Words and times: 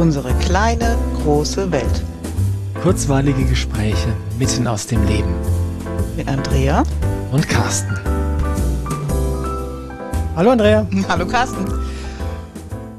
Unsere 0.00 0.32
kleine, 0.38 0.96
große 1.22 1.70
Welt. 1.72 2.02
Kurzweilige 2.82 3.44
Gespräche 3.44 4.16
mitten 4.38 4.66
aus 4.66 4.86
dem 4.86 5.06
Leben. 5.06 5.34
Mit 6.16 6.26
Andrea 6.26 6.84
und 7.30 7.46
Carsten. 7.46 7.94
Hallo 10.34 10.52
Andrea. 10.52 10.88
Hallo 11.08 11.26
Carsten. 11.26 11.66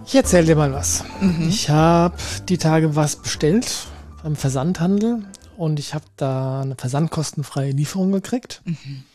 Ich 0.05 0.13
erzähle 0.13 0.45
dir 0.45 0.55
mal 0.55 0.71
was. 0.73 1.03
Mhm. 1.19 1.47
Ich 1.49 1.71
habe 1.71 2.17
die 2.47 2.59
Tage 2.59 2.95
was 2.95 3.15
bestellt 3.15 3.87
beim 4.21 4.35
Versandhandel 4.35 5.25
und 5.57 5.79
ich 5.79 5.95
habe 5.95 6.05
da 6.17 6.61
eine 6.61 6.75
versandkostenfreie 6.75 7.71
Lieferung 7.71 8.11
gekriegt. 8.11 8.61
Mhm. 8.63 9.05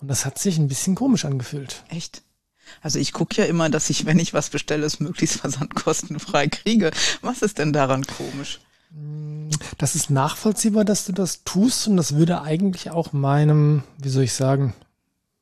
Und 0.00 0.08
das 0.08 0.24
hat 0.24 0.38
sich 0.38 0.56
ein 0.56 0.68
bisschen 0.68 0.94
komisch 0.94 1.26
angefühlt. 1.26 1.84
Echt? 1.90 2.22
Also 2.82 2.98
ich 2.98 3.12
gucke 3.12 3.40
ja 3.40 3.44
immer, 3.44 3.68
dass 3.70 3.90
ich, 3.90 4.06
wenn 4.06 4.18
ich 4.18 4.34
was 4.34 4.50
bestelle, 4.50 4.84
es 4.84 5.00
möglichst 5.00 5.36
versandkostenfrei 5.40 6.48
kriege. 6.48 6.90
Was 7.22 7.42
ist 7.42 7.58
denn 7.58 7.72
daran 7.72 8.04
komisch? 8.04 8.60
Das 9.78 9.94
ist 9.94 10.10
nachvollziehbar, 10.10 10.84
dass 10.84 11.04
du 11.06 11.12
das 11.12 11.44
tust 11.44 11.86
und 11.86 11.96
das 11.96 12.16
würde 12.16 12.42
eigentlich 12.42 12.90
auch 12.90 13.12
meinem, 13.12 13.84
wie 13.98 14.08
soll 14.08 14.24
ich 14.24 14.32
sagen, 14.32 14.74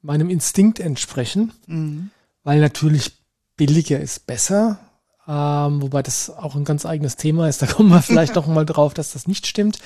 meinem 0.03 0.29
Instinkt 0.29 0.81
entsprechen, 0.81 1.53
mhm. 1.67 2.11
weil 2.45 2.61
natürlich 2.61 3.19
billiger 3.57 3.99
ist 4.01 4.27
besser, 4.27 4.79
ähm, 5.27 5.83
wobei 5.83 6.03
das 6.03 6.31
auch 6.31 6.57
ein 6.57 6.65
ganz 6.65 6.87
eigenes 6.87 7.17
Thema 7.17 7.49
ist. 7.49 7.63
Da 7.63 7.67
kommen 7.69 7.91
wir 7.91 8.03
vielleicht 8.03 8.35
noch 8.35 8.47
mal 8.47 8.67
drauf, 8.67 8.95
dass 8.95 9.13
das 9.13 9.27
nicht 9.27 9.47
stimmt. 9.47 9.79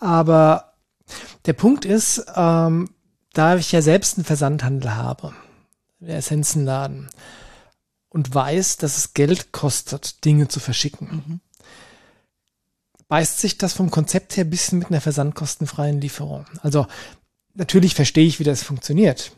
Aber 0.00 0.72
der 1.46 1.52
Punkt 1.52 1.84
ist, 1.84 2.24
ähm, 2.34 2.90
da 3.32 3.56
ich 3.56 3.70
ja 3.72 3.82
selbst 3.82 4.18
einen 4.18 4.24
Versandhandel 4.24 4.94
habe, 4.94 5.32
Essenzenladen, 6.14 7.08
und 8.16 8.34
weiß, 8.34 8.78
dass 8.78 8.96
es 8.96 9.12
Geld 9.12 9.52
kostet, 9.52 10.24
Dinge 10.24 10.48
zu 10.48 10.58
verschicken, 10.58 11.08
mhm. 11.10 11.40
beißt 13.08 13.40
sich 13.40 13.58
das 13.58 13.74
vom 13.74 13.90
Konzept 13.90 14.38
her 14.38 14.44
ein 14.44 14.50
bisschen 14.50 14.78
mit 14.78 14.88
einer 14.88 15.02
versandkostenfreien 15.02 16.00
Lieferung. 16.00 16.46
Also 16.62 16.86
natürlich 17.52 17.94
verstehe 17.94 18.26
ich, 18.26 18.40
wie 18.40 18.44
das 18.44 18.62
funktioniert. 18.62 19.32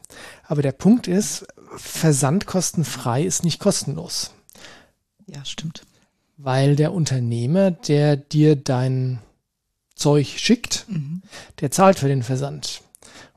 Aber 0.45 0.63
der 0.63 0.71
Punkt 0.71 1.09
ist, 1.09 1.45
versandkostenfrei 1.77 3.25
ist 3.25 3.43
nicht 3.43 3.59
kostenlos. 3.59 4.31
Ja, 5.27 5.45
stimmt. 5.45 5.83
Weil 6.37 6.77
der 6.77 6.93
Unternehmer, 6.93 7.73
der 7.73 8.17
dir 8.17 8.55
dein 8.55 9.19
Zeug 9.97 10.39
schickt, 10.39 10.87
mhm. 10.89 11.23
der 11.59 11.73
zahlt 11.73 11.99
für 11.99 12.07
den 12.07 12.23
Versand. 12.23 12.83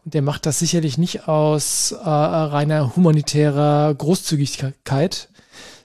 Und 0.03 0.13
der 0.13 0.21
macht 0.21 0.45
das 0.45 0.59
sicherlich 0.59 0.97
nicht 0.97 1.27
aus 1.27 1.91
äh, 1.91 1.97
reiner 2.07 2.95
humanitärer 2.95 3.93
Großzügigkeit, 3.93 5.29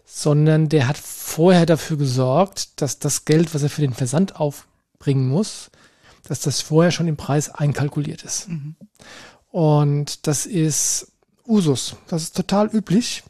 sondern 0.05 0.69
der 0.69 0.89
hat 0.89 0.97
vorher 0.97 1.67
dafür 1.67 1.99
gesorgt, 1.99 2.81
dass 2.81 2.99
das 2.99 3.25
Geld, 3.25 3.55
was 3.55 3.63
er 3.63 3.69
für 3.69 3.83
den 3.83 3.93
Versand 3.93 4.37
aufbringen 4.41 5.29
muss, 5.29 5.71
dass 6.27 6.41
das 6.41 6.63
vorher 6.63 6.91
schon 6.91 7.09
im 7.09 7.17
Preis 7.17 7.51
einkalkuliert 7.51 8.23
ist. 8.23 8.49
Mhm. 8.49 8.77
Und 9.51 10.27
das 10.27 10.47
ist 10.47 11.13
Usus. 11.47 11.97
Das 12.09 12.23
ist 12.23 12.37
total 12.37 12.69
üblich. 12.69 13.23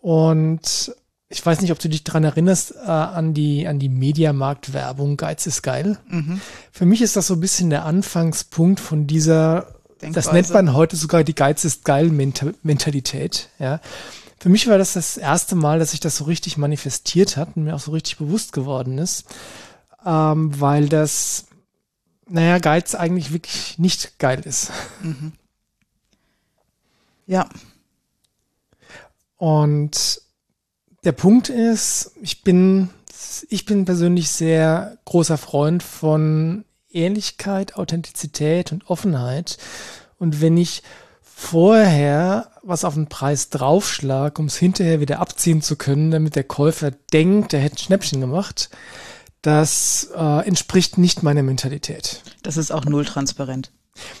Und 0.00 0.94
ich 1.28 1.44
weiß 1.44 1.60
nicht, 1.60 1.72
ob 1.72 1.78
du 1.78 1.88
dich 1.88 2.04
daran 2.04 2.24
erinnerst, 2.24 2.74
äh, 2.74 2.88
an 2.88 3.34
die, 3.34 3.66
an 3.66 3.78
die 3.78 3.88
Mediamarkt-Werbung 3.88 5.16
Geiz 5.16 5.46
ist 5.46 5.62
geil. 5.62 5.98
Mhm. 6.08 6.40
Für 6.70 6.86
mich 6.86 7.02
ist 7.02 7.16
das 7.16 7.26
so 7.28 7.34
ein 7.34 7.40
bisschen 7.40 7.70
der 7.70 7.84
Anfangspunkt 7.84 8.80
von 8.80 9.06
dieser 9.06 9.75
Denkweise. 10.02 10.26
Das 10.26 10.32
nennt 10.32 10.50
man 10.50 10.74
heute 10.74 10.96
sogar 10.96 11.24
die 11.24 11.34
Geiz 11.34 11.64
ist 11.64 11.84
geil 11.84 12.10
Mentalität. 12.10 13.48
Ja. 13.58 13.80
Für 14.38 14.48
mich 14.48 14.68
war 14.68 14.78
das 14.78 14.92
das 14.92 15.16
erste 15.16 15.54
Mal, 15.54 15.78
dass 15.78 15.92
sich 15.92 16.00
das 16.00 16.16
so 16.16 16.24
richtig 16.24 16.58
manifestiert 16.58 17.36
hat 17.36 17.56
und 17.56 17.64
mir 17.64 17.74
auch 17.74 17.80
so 17.80 17.92
richtig 17.92 18.18
bewusst 18.18 18.52
geworden 18.52 18.98
ist, 18.98 19.24
ähm, 20.04 20.60
weil 20.60 20.88
das, 20.88 21.46
naja, 22.28 22.58
Geiz 22.58 22.94
eigentlich 22.94 23.32
wirklich 23.32 23.78
nicht 23.78 24.18
geil 24.18 24.40
ist. 24.44 24.70
Mhm. 25.02 25.32
Ja. 27.28 27.48
Und 29.36 30.22
der 31.02 31.10
Punkt 31.10 31.48
ist, 31.48 32.12
ich 32.22 32.44
bin, 32.44 32.88
ich 33.48 33.64
bin 33.64 33.84
persönlich 33.84 34.28
sehr 34.28 34.98
großer 35.06 35.36
Freund 35.36 35.82
von 35.82 36.64
Ehrlichkeit, 36.90 37.76
Authentizität 37.76 38.72
und 38.72 38.88
Offenheit. 38.88 39.58
Und 40.18 40.40
wenn 40.40 40.56
ich 40.56 40.82
vorher 41.22 42.50
was 42.62 42.84
auf 42.84 42.94
den 42.94 43.08
Preis 43.08 43.50
draufschlag, 43.50 44.38
um 44.38 44.46
es 44.46 44.56
hinterher 44.56 45.00
wieder 45.00 45.20
abziehen 45.20 45.62
zu 45.62 45.76
können, 45.76 46.10
damit 46.10 46.34
der 46.34 46.44
Käufer 46.44 46.90
denkt, 47.12 47.52
er 47.52 47.60
hätte 47.60 47.76
ein 47.76 47.78
Schnäppchen 47.78 48.20
gemacht, 48.20 48.70
das 49.42 50.10
äh, 50.16 50.46
entspricht 50.46 50.98
nicht 50.98 51.22
meiner 51.22 51.42
Mentalität. 51.42 52.22
Das 52.42 52.56
ist 52.56 52.72
auch 52.72 52.84
null 52.84 53.04
transparent. 53.04 53.70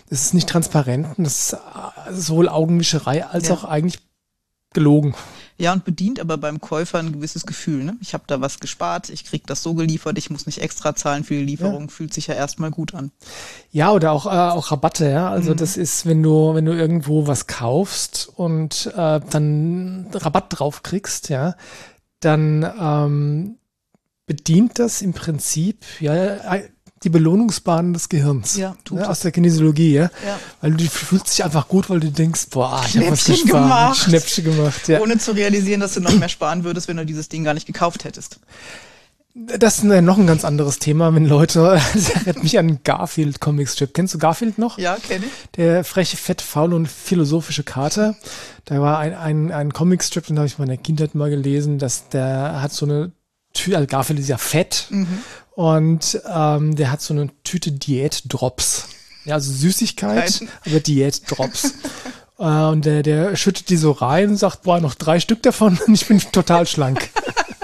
Das 0.08 0.22
ist 0.22 0.34
nicht 0.34 0.48
transparent, 0.48 1.08
das 1.18 1.52
ist 1.52 1.52
äh, 1.54 2.12
sowohl 2.12 2.48
Augenwischerei 2.48 3.26
als 3.26 3.48
ja. 3.48 3.54
auch 3.54 3.64
eigentlich 3.64 3.98
gelogen. 4.72 5.14
Ja, 5.58 5.72
und 5.72 5.84
bedient 5.84 6.20
aber 6.20 6.36
beim 6.36 6.60
Käufer 6.60 6.98
ein 6.98 7.12
gewisses 7.12 7.46
Gefühl. 7.46 7.84
Ne? 7.84 7.96
Ich 8.00 8.12
habe 8.12 8.24
da 8.26 8.40
was 8.40 8.60
gespart, 8.60 9.08
ich 9.08 9.24
krieg 9.24 9.46
das 9.46 9.62
so 9.62 9.74
geliefert, 9.74 10.18
ich 10.18 10.28
muss 10.28 10.44
nicht 10.44 10.60
extra 10.60 10.94
zahlen 10.94 11.24
für 11.24 11.34
die 11.34 11.44
Lieferung, 11.44 11.82
ja. 11.82 11.88
fühlt 11.88 12.12
sich 12.12 12.26
ja 12.26 12.34
erstmal 12.34 12.70
gut 12.70 12.94
an. 12.94 13.10
Ja, 13.72 13.92
oder 13.92 14.12
auch, 14.12 14.26
äh, 14.26 14.28
auch 14.28 14.70
Rabatte, 14.70 15.08
ja. 15.08 15.30
Also 15.30 15.52
mhm. 15.52 15.56
das 15.56 15.76
ist, 15.76 16.04
wenn 16.04 16.22
du, 16.22 16.54
wenn 16.54 16.66
du 16.66 16.72
irgendwo 16.72 17.26
was 17.26 17.46
kaufst 17.46 18.30
und 18.36 18.92
äh, 18.94 19.20
dann 19.30 20.08
Rabatt 20.12 20.58
drauf 20.58 20.82
kriegst, 20.82 21.30
ja, 21.30 21.56
dann 22.20 22.70
ähm, 22.78 23.56
bedient 24.26 24.78
das 24.78 25.00
im 25.00 25.14
Prinzip 25.14 25.84
ja 26.00 26.62
die 27.06 27.10
Belohnungsbahnen 27.10 27.92
des 27.92 28.08
Gehirns. 28.08 28.56
Ja, 28.56 28.76
tut 28.84 28.98
ne, 28.98 29.08
aus 29.08 29.20
der 29.20 29.30
Kinesiologie, 29.30 29.92
ja? 29.92 30.02
ja. 30.26 30.40
Weil 30.60 30.74
du 30.74 30.84
fühlst 30.88 31.28
dich 31.28 31.44
einfach 31.44 31.68
gut, 31.68 31.88
weil 31.88 32.00
du 32.00 32.10
denkst, 32.10 32.48
boah, 32.50 32.82
ich 32.84 32.96
habe 32.96 33.12
was 33.12 33.24
gespart, 33.26 33.62
gemacht. 33.62 33.96
Schnäppchen 33.96 34.44
gemacht, 34.44 34.88
ja. 34.88 35.00
Ohne 35.00 35.16
zu 35.16 35.30
realisieren, 35.30 35.80
dass 35.80 35.94
du 35.94 36.00
noch 36.00 36.12
mehr 36.12 36.28
sparen 36.28 36.64
würdest, 36.64 36.88
wenn 36.88 36.96
du 36.96 37.06
dieses 37.06 37.28
Ding 37.28 37.44
gar 37.44 37.54
nicht 37.54 37.66
gekauft 37.66 38.02
hättest. 38.02 38.40
Das 39.34 39.78
ist 39.78 39.84
noch 39.84 40.18
ein 40.18 40.26
ganz 40.26 40.44
anderes 40.44 40.80
Thema, 40.80 41.14
wenn 41.14 41.26
Leute, 41.26 41.80
das 41.94 42.10
erinnert 42.10 42.42
mich 42.42 42.58
an 42.58 42.80
Garfield 42.82 43.38
Strip. 43.66 43.94
Kennst 43.94 44.14
du 44.14 44.18
Garfield 44.18 44.58
noch? 44.58 44.76
Ja, 44.76 44.96
kenne 44.96 45.26
ich. 45.26 45.50
Der 45.56 45.84
freche, 45.84 46.16
fett, 46.16 46.42
faul 46.42 46.74
und 46.74 46.88
philosophische 46.88 47.62
Kater. 47.62 48.16
Da 48.64 48.80
war 48.80 48.98
ein, 48.98 49.14
ein, 49.14 49.52
ein 49.52 49.72
Comicstrip, 49.72 50.26
den 50.26 50.38
habe 50.38 50.48
ich 50.48 50.58
in 50.58 50.64
meiner 50.64 50.76
Kindheit 50.76 51.14
mal 51.14 51.30
gelesen, 51.30 51.78
dass 51.78 52.08
der 52.08 52.60
hat 52.60 52.72
so 52.72 52.84
eine 52.84 53.12
Tür, 53.52 53.76
also 53.76 53.86
Garfield 53.86 54.18
ist 54.18 54.28
ja 54.28 54.38
fett 54.38 54.86
mhm. 54.90 55.18
Und 55.56 56.20
ähm, 56.30 56.76
der 56.76 56.92
hat 56.92 57.00
so 57.00 57.14
eine 57.14 57.30
Tüte 57.42 57.72
Diät-Drops. 57.72 58.88
Ja, 59.24 59.36
also 59.36 59.50
Süßigkeit, 59.50 60.40
Nein. 60.40 60.50
aber 60.66 60.80
Diät-Drops. 60.80 61.72
äh, 62.38 62.42
und 62.42 62.84
der, 62.84 63.02
der 63.02 63.36
schüttet 63.36 63.70
die 63.70 63.78
so 63.78 63.92
rein 63.92 64.28
und 64.28 64.36
sagt, 64.36 64.64
boah, 64.64 64.80
noch 64.80 64.94
drei 64.94 65.18
Stück 65.18 65.42
davon 65.42 65.78
und 65.86 65.94
ich 65.94 66.06
bin 66.06 66.20
total 66.20 66.66
schlank. 66.66 67.08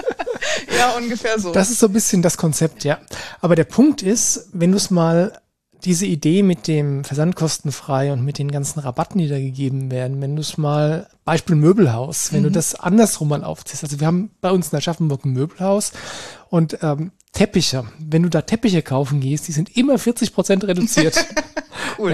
ja, 0.75 0.89
ungefähr 0.97 1.39
so. 1.39 1.53
Das 1.53 1.69
ist 1.69 1.79
so 1.79 1.85
ein 1.85 1.93
bisschen 1.93 2.23
das 2.23 2.35
Konzept, 2.35 2.83
ja. 2.83 2.97
Aber 3.41 3.55
der 3.55 3.65
Punkt 3.65 4.01
ist, 4.01 4.49
wenn 4.53 4.71
du 4.71 4.77
es 4.77 4.89
mal 4.89 5.39
diese 5.85 6.07
Idee 6.07 6.41
mit 6.41 6.67
dem 6.67 7.03
Versandkostenfrei 7.03 8.11
und 8.11 8.25
mit 8.25 8.39
den 8.39 8.49
ganzen 8.49 8.79
Rabatten, 8.79 9.19
die 9.19 9.27
da 9.27 9.37
gegeben 9.37 9.91
werden, 9.91 10.19
wenn 10.19 10.35
du 10.35 10.41
es 10.41 10.57
mal, 10.57 11.07
Beispiel 11.25 11.57
Möbelhaus, 11.57 12.33
wenn 12.33 12.39
mhm. 12.39 12.45
du 12.45 12.51
das 12.53 12.73
andersrum 12.73 13.27
mal 13.27 13.43
aufziehst. 13.43 13.83
Also 13.83 13.99
wir 13.99 14.07
haben 14.07 14.31
bei 14.41 14.49
uns 14.49 14.73
in 14.73 14.77
Aschaffenburg 14.79 15.25
ein 15.25 15.33
Möbelhaus 15.33 15.91
und 16.49 16.79
ähm, 16.81 17.11
Teppiche, 17.33 17.83
wenn 17.97 18.23
du 18.23 18.29
da 18.29 18.41
Teppiche 18.41 18.83
kaufen 18.83 19.19
gehst, 19.19 19.47
die 19.47 19.51
sind 19.51 19.75
immer 19.75 19.97
40 19.97 20.33
Prozent 20.33 20.63
reduziert. 20.65 21.25
cool. 21.97 22.11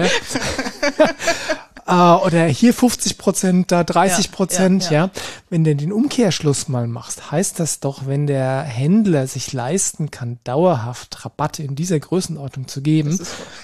Ja? 1.86 2.16
äh, 2.20 2.26
oder 2.26 2.46
hier 2.46 2.72
50 2.72 3.18
Prozent, 3.18 3.70
da 3.70 3.84
30 3.84 4.32
Prozent, 4.32 4.84
ja, 4.86 4.90
ja, 4.90 5.04
ja, 5.04 5.10
Wenn 5.50 5.64
du 5.64 5.76
den 5.76 5.92
Umkehrschluss 5.92 6.68
mal 6.68 6.86
machst, 6.86 7.30
heißt 7.30 7.60
das 7.60 7.80
doch, 7.80 8.06
wenn 8.06 8.26
der 8.26 8.62
Händler 8.62 9.26
sich 9.26 9.52
leisten 9.52 10.10
kann, 10.10 10.38
dauerhaft 10.44 11.22
Rabatte 11.22 11.62
in 11.62 11.74
dieser 11.76 12.00
Größenordnung 12.00 12.66
zu 12.66 12.80
geben, 12.80 13.20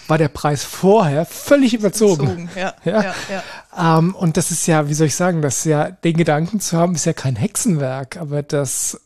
war 0.08 0.19
der 0.19 0.29
Preis 0.29 0.62
vorher 0.62 1.25
völlig 1.25 1.73
überzogen. 1.73 2.25
überzogen. 2.25 2.50
Ja, 2.55 2.75
ja. 2.85 3.03
ja, 3.03 3.14
ja. 3.31 3.99
Ähm, 3.99 4.14
und 4.14 4.37
das 4.37 4.50
ist 4.50 4.67
ja, 4.67 4.91
wie 4.91 4.94
soll 4.94 5.06
ich 5.06 5.17
sagen, 5.17 5.41
das 5.41 5.58
ist 5.58 5.64
ja, 5.64 5.91
den 5.91 6.19
Gedanken 6.19 6.61
zu 6.61 6.76
haben, 6.76 6.94
ist 6.94 7.06
ja 7.06 7.14
kein 7.14 7.37
Hexenwerk, 7.37 8.19
aber 8.19 8.43
das 8.43 9.00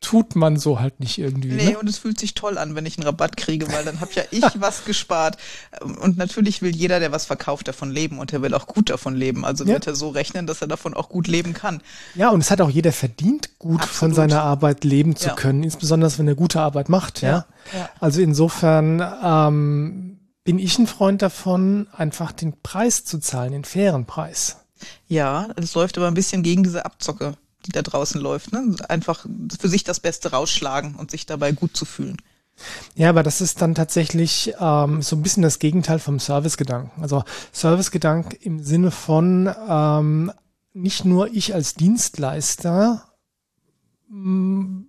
tut 0.00 0.36
man 0.36 0.56
so 0.56 0.78
halt 0.78 1.00
nicht 1.00 1.18
irgendwie. 1.18 1.48
Nee, 1.48 1.70
ne? 1.70 1.78
und 1.78 1.88
es 1.88 1.98
fühlt 1.98 2.20
sich 2.20 2.34
toll 2.34 2.56
an, 2.56 2.74
wenn 2.74 2.86
ich 2.86 2.96
einen 2.98 3.06
Rabatt 3.06 3.36
kriege, 3.36 3.70
weil 3.72 3.84
dann 3.84 4.00
habe 4.00 4.12
ja 4.14 4.22
ich 4.30 4.44
was 4.60 4.84
gespart. 4.84 5.36
Und 5.80 6.16
natürlich 6.16 6.62
will 6.62 6.74
jeder, 6.74 7.00
der 7.00 7.10
was 7.10 7.26
verkauft, 7.26 7.68
davon 7.68 7.90
leben 7.90 8.18
und 8.18 8.32
er 8.32 8.40
will 8.42 8.54
auch 8.54 8.66
gut 8.66 8.90
davon 8.90 9.16
leben. 9.16 9.44
Also 9.44 9.64
ja. 9.64 9.74
wird 9.74 9.86
er 9.86 9.96
so 9.96 10.10
rechnen, 10.10 10.46
dass 10.46 10.62
er 10.62 10.68
davon 10.68 10.94
auch 10.94 11.08
gut 11.08 11.26
leben 11.26 11.52
kann. 11.52 11.82
Ja, 12.14 12.30
und 12.30 12.40
es 12.40 12.50
hat 12.50 12.60
auch 12.60 12.70
jeder 12.70 12.92
verdient, 12.92 13.58
gut 13.58 13.82
Absolut. 13.82 13.96
von 13.96 14.14
seiner 14.14 14.42
Arbeit 14.42 14.84
leben 14.84 15.16
zu 15.16 15.28
ja. 15.28 15.34
können, 15.34 15.64
insbesondere 15.64 16.16
wenn 16.18 16.28
er 16.28 16.36
gute 16.36 16.60
Arbeit 16.60 16.88
macht. 16.88 17.22
Ja. 17.22 17.46
ja. 17.72 17.90
Also 17.98 18.20
insofern 18.20 19.04
ähm, 19.22 20.20
bin 20.44 20.58
ich 20.58 20.78
ein 20.78 20.86
Freund 20.86 21.22
davon, 21.22 21.88
einfach 21.92 22.30
den 22.32 22.62
Preis 22.62 23.04
zu 23.04 23.18
zahlen, 23.18 23.52
den 23.52 23.64
fairen 23.64 24.06
Preis. 24.06 24.58
Ja, 25.08 25.48
es 25.56 25.74
läuft 25.74 25.98
aber 25.98 26.06
ein 26.06 26.14
bisschen 26.14 26.44
gegen 26.44 26.62
diese 26.62 26.84
Abzocke 26.84 27.36
die 27.66 27.72
da 27.72 27.82
draußen 27.82 28.20
läuft. 28.20 28.52
Ne? 28.52 28.76
Einfach 28.88 29.26
für 29.58 29.68
sich 29.68 29.84
das 29.84 30.00
Beste 30.00 30.30
rausschlagen 30.30 30.94
und 30.94 31.10
sich 31.10 31.26
dabei 31.26 31.52
gut 31.52 31.76
zu 31.76 31.84
fühlen. 31.84 32.16
Ja, 32.96 33.10
aber 33.10 33.22
das 33.22 33.40
ist 33.40 33.62
dann 33.62 33.74
tatsächlich 33.74 34.54
ähm, 34.60 35.02
so 35.02 35.16
ein 35.16 35.22
bisschen 35.22 35.42
das 35.42 35.58
Gegenteil 35.58 35.98
vom 35.98 36.18
Servicegedanken. 36.18 37.02
Also 37.02 37.22
Servicegedanken 37.52 38.32
im 38.40 38.62
Sinne 38.62 38.90
von 38.90 39.52
ähm, 39.68 40.32
nicht 40.72 41.04
nur 41.04 41.32
ich 41.32 41.54
als 41.54 41.74
Dienstleister 41.74 43.04
mm, 44.08 44.82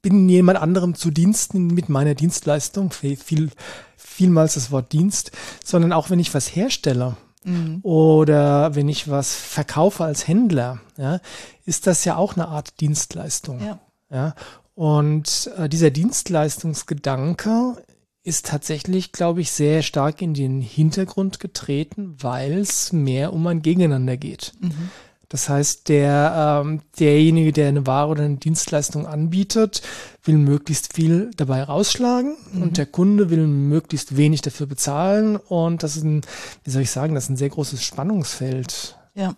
bin 0.00 0.28
jemand 0.28 0.58
anderem 0.58 0.94
zu 0.94 1.10
Diensten 1.10 1.66
mit 1.68 1.88
meiner 1.88 2.14
Dienstleistung, 2.14 2.92
viel, 2.92 3.50
vielmals 3.96 4.54
das 4.54 4.70
Wort 4.70 4.92
Dienst, 4.92 5.32
sondern 5.64 5.92
auch 5.92 6.08
wenn 6.08 6.18
ich 6.18 6.32
was 6.32 6.54
herstelle 6.54 7.16
mhm. 7.48 7.80
oder 7.82 8.74
wenn 8.74 8.88
ich 8.88 9.08
was 9.10 9.34
verkaufe 9.34 10.04
als 10.04 10.28
Händler, 10.28 10.80
ja, 10.96 11.20
ist 11.64 11.86
das 11.86 12.04
ja 12.04 12.16
auch 12.16 12.34
eine 12.34 12.48
Art 12.48 12.80
Dienstleistung. 12.80 13.60
Ja. 13.60 13.78
ja. 14.10 14.34
Und 14.74 15.50
äh, 15.56 15.68
dieser 15.68 15.90
Dienstleistungsgedanke 15.90 17.76
ist 18.22 18.46
tatsächlich, 18.46 19.12
glaube 19.12 19.40
ich, 19.40 19.50
sehr 19.50 19.82
stark 19.82 20.22
in 20.22 20.34
den 20.34 20.60
Hintergrund 20.60 21.40
getreten, 21.40 22.14
weil 22.20 22.58
es 22.58 22.92
mehr 22.92 23.32
um 23.32 23.46
ein 23.46 23.62
Gegeneinander 23.62 24.16
geht. 24.16 24.52
Mhm. 24.60 24.90
Das 25.28 25.48
heißt, 25.48 25.88
der, 25.88 26.62
ähm, 26.64 26.80
derjenige, 26.98 27.52
der 27.52 27.68
eine 27.68 27.86
Ware 27.86 28.08
oder 28.08 28.24
eine 28.24 28.36
Dienstleistung 28.36 29.06
anbietet, 29.06 29.82
will 30.24 30.38
möglichst 30.38 30.94
viel 30.94 31.30
dabei 31.36 31.62
rausschlagen 31.62 32.36
mhm. 32.52 32.62
und 32.62 32.78
der 32.78 32.86
Kunde 32.86 33.28
will 33.28 33.46
möglichst 33.46 34.16
wenig 34.16 34.40
dafür 34.40 34.66
bezahlen. 34.66 35.36
Und 35.36 35.82
das 35.82 35.96
ist 35.96 36.04
ein, 36.04 36.22
wie 36.64 36.70
soll 36.70 36.82
ich 36.82 36.90
sagen, 36.90 37.14
das 37.14 37.24
ist 37.24 37.30
ein 37.30 37.36
sehr 37.36 37.50
großes 37.50 37.82
Spannungsfeld. 37.82 38.96
Ja. 39.14 39.34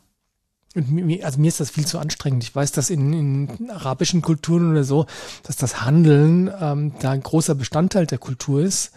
Und 0.77 0.93
mir, 0.93 1.25
also 1.25 1.41
mir 1.41 1.49
ist 1.49 1.59
das 1.59 1.71
viel 1.71 1.87
zu 1.87 1.99
anstrengend. 1.99 2.45
Ich 2.45 2.55
weiß, 2.55 2.71
dass 2.71 2.91
in, 2.91 3.13
in 3.13 3.71
arabischen 3.71 4.23
Kulturen 4.23 4.71
oder 4.71 4.85
so, 4.85 5.07
dass 5.43 5.57
das 5.57 5.83
Handeln 5.83 6.49
ähm, 6.61 6.93
da 7.01 7.11
ein 7.11 7.23
großer 7.25 7.57
Bestandteil 7.57 8.07
der 8.07 8.19
Kultur 8.19 8.63
ist 8.63 8.93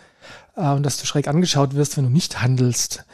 äh, 0.55 0.69
und 0.69 0.83
dass 0.83 0.97
du 0.97 1.07
schräg 1.07 1.27
angeschaut 1.27 1.73
wirst, 1.73 1.97
wenn 1.97 2.03
du 2.03 2.11
nicht 2.11 2.43
handelst. 2.43 3.05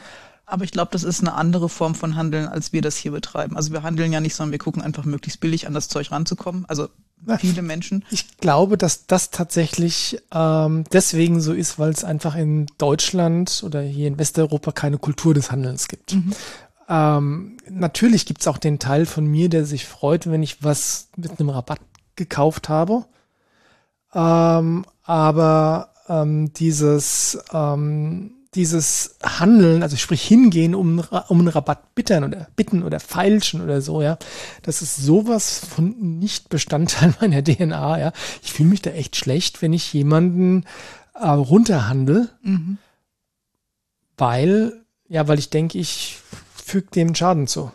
Aber 0.50 0.64
ich 0.64 0.72
glaube, 0.72 0.90
das 0.92 1.04
ist 1.04 1.20
eine 1.20 1.34
andere 1.34 1.68
Form 1.68 1.94
von 1.94 2.16
Handeln, 2.16 2.48
als 2.48 2.72
wir 2.72 2.82
das 2.82 2.96
hier 2.96 3.12
betreiben. 3.12 3.56
Also 3.56 3.72
wir 3.72 3.82
handeln 3.82 4.12
ja 4.12 4.20
nicht, 4.20 4.34
sondern 4.34 4.52
wir 4.52 4.58
gucken 4.58 4.82
einfach 4.82 5.04
möglichst 5.04 5.40
billig 5.40 5.66
an 5.66 5.74
das 5.74 5.88
Zeug 5.88 6.10
ranzukommen. 6.10 6.64
Also 6.66 6.88
viele 7.38 7.62
Menschen. 7.62 8.04
Ich 8.10 8.38
glaube, 8.38 8.76
dass 8.76 9.06
das 9.06 9.30
tatsächlich 9.30 10.20
ähm, 10.32 10.84
deswegen 10.92 11.40
so 11.40 11.52
ist, 11.52 11.78
weil 11.78 11.90
es 11.90 12.04
einfach 12.04 12.34
in 12.34 12.66
Deutschland 12.78 13.62
oder 13.64 13.80
hier 13.82 14.08
in 14.08 14.18
Westeuropa 14.18 14.72
keine 14.72 14.98
Kultur 14.98 15.34
des 15.34 15.50
Handelns 15.50 15.88
gibt. 15.88 16.14
Mhm. 16.14 16.32
Ähm, 16.88 17.56
natürlich 17.68 18.26
gibt 18.26 18.40
es 18.40 18.48
auch 18.48 18.58
den 18.58 18.78
Teil 18.78 19.06
von 19.06 19.24
mir, 19.24 19.48
der 19.48 19.64
sich 19.64 19.86
freut, 19.86 20.28
wenn 20.28 20.42
ich 20.42 20.64
was 20.64 21.08
mit 21.16 21.38
einem 21.38 21.50
Rabatt 21.50 21.80
gekauft 22.16 22.68
habe. 22.68 23.04
Ähm, 24.12 24.84
aber 25.04 25.92
ähm, 26.08 26.52
dieses 26.54 27.38
ähm, 27.52 28.32
dieses 28.54 29.16
Handeln, 29.22 29.82
also 29.82 29.96
sprich 29.96 30.22
hingehen, 30.22 30.74
um, 30.74 31.04
um 31.28 31.38
einen 31.38 31.48
Rabatt 31.48 31.94
bittern 31.94 32.24
oder 32.24 32.48
bitten 32.56 32.82
oder 32.82 32.98
feilschen 32.98 33.60
oder 33.60 33.80
so, 33.80 34.02
ja, 34.02 34.18
das 34.62 34.82
ist 34.82 34.96
sowas 34.96 35.60
von 35.60 36.18
nicht 36.18 36.48
Bestandteil 36.48 37.14
meiner 37.20 37.44
DNA, 37.44 37.98
ja. 37.98 38.12
Ich 38.42 38.52
fühle 38.52 38.70
mich 38.70 38.82
da 38.82 38.90
echt 38.90 39.16
schlecht, 39.16 39.62
wenn 39.62 39.72
ich 39.72 39.92
jemanden 39.92 40.64
äh, 41.14 41.28
runterhandel, 41.28 42.28
mhm. 42.42 42.78
weil, 44.16 44.84
ja, 45.08 45.28
weil 45.28 45.38
ich 45.38 45.50
denke, 45.50 45.78
ich 45.78 46.18
füge 46.54 46.90
dem 46.90 47.14
Schaden 47.14 47.46
zu. 47.46 47.70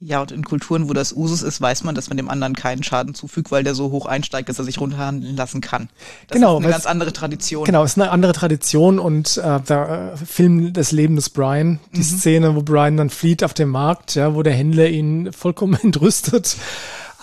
Ja, 0.00 0.20
und 0.20 0.32
in 0.32 0.44
Kulturen, 0.44 0.88
wo 0.88 0.92
das 0.92 1.12
Usus 1.12 1.42
ist, 1.42 1.60
weiß 1.60 1.84
man, 1.84 1.94
dass 1.94 2.08
man 2.08 2.16
dem 2.16 2.28
anderen 2.28 2.54
keinen 2.54 2.82
Schaden 2.82 3.14
zufügt, 3.14 3.50
weil 3.50 3.62
der 3.62 3.74
so 3.74 3.90
hoch 3.90 4.06
einsteigt, 4.06 4.48
dass 4.48 4.58
er 4.58 4.64
sich 4.64 4.78
runterhandeln 4.80 5.36
lassen 5.36 5.60
kann. 5.60 5.88
Das 6.26 6.34
genau, 6.34 6.58
ist 6.58 6.64
eine 6.64 6.72
ganz 6.72 6.86
andere 6.86 7.12
Tradition. 7.12 7.64
Genau, 7.64 7.84
ist 7.84 7.98
eine 7.98 8.10
andere 8.10 8.32
Tradition 8.32 8.98
und 8.98 9.38
äh, 9.38 9.60
der 9.60 10.12
äh, 10.14 10.16
Film 10.16 10.72
Das 10.72 10.92
Leben 10.92 11.16
des 11.16 11.30
Brian, 11.30 11.80
die 11.92 12.00
mhm. 12.00 12.02
Szene, 12.02 12.56
wo 12.56 12.62
Brian 12.62 12.96
dann 12.96 13.08
flieht 13.08 13.42
auf 13.44 13.54
dem 13.54 13.70
Markt, 13.70 14.14
ja, 14.14 14.34
wo 14.34 14.42
der 14.42 14.52
Händler 14.52 14.88
ihn 14.88 15.32
vollkommen 15.32 15.74
entrüstet 15.82 16.56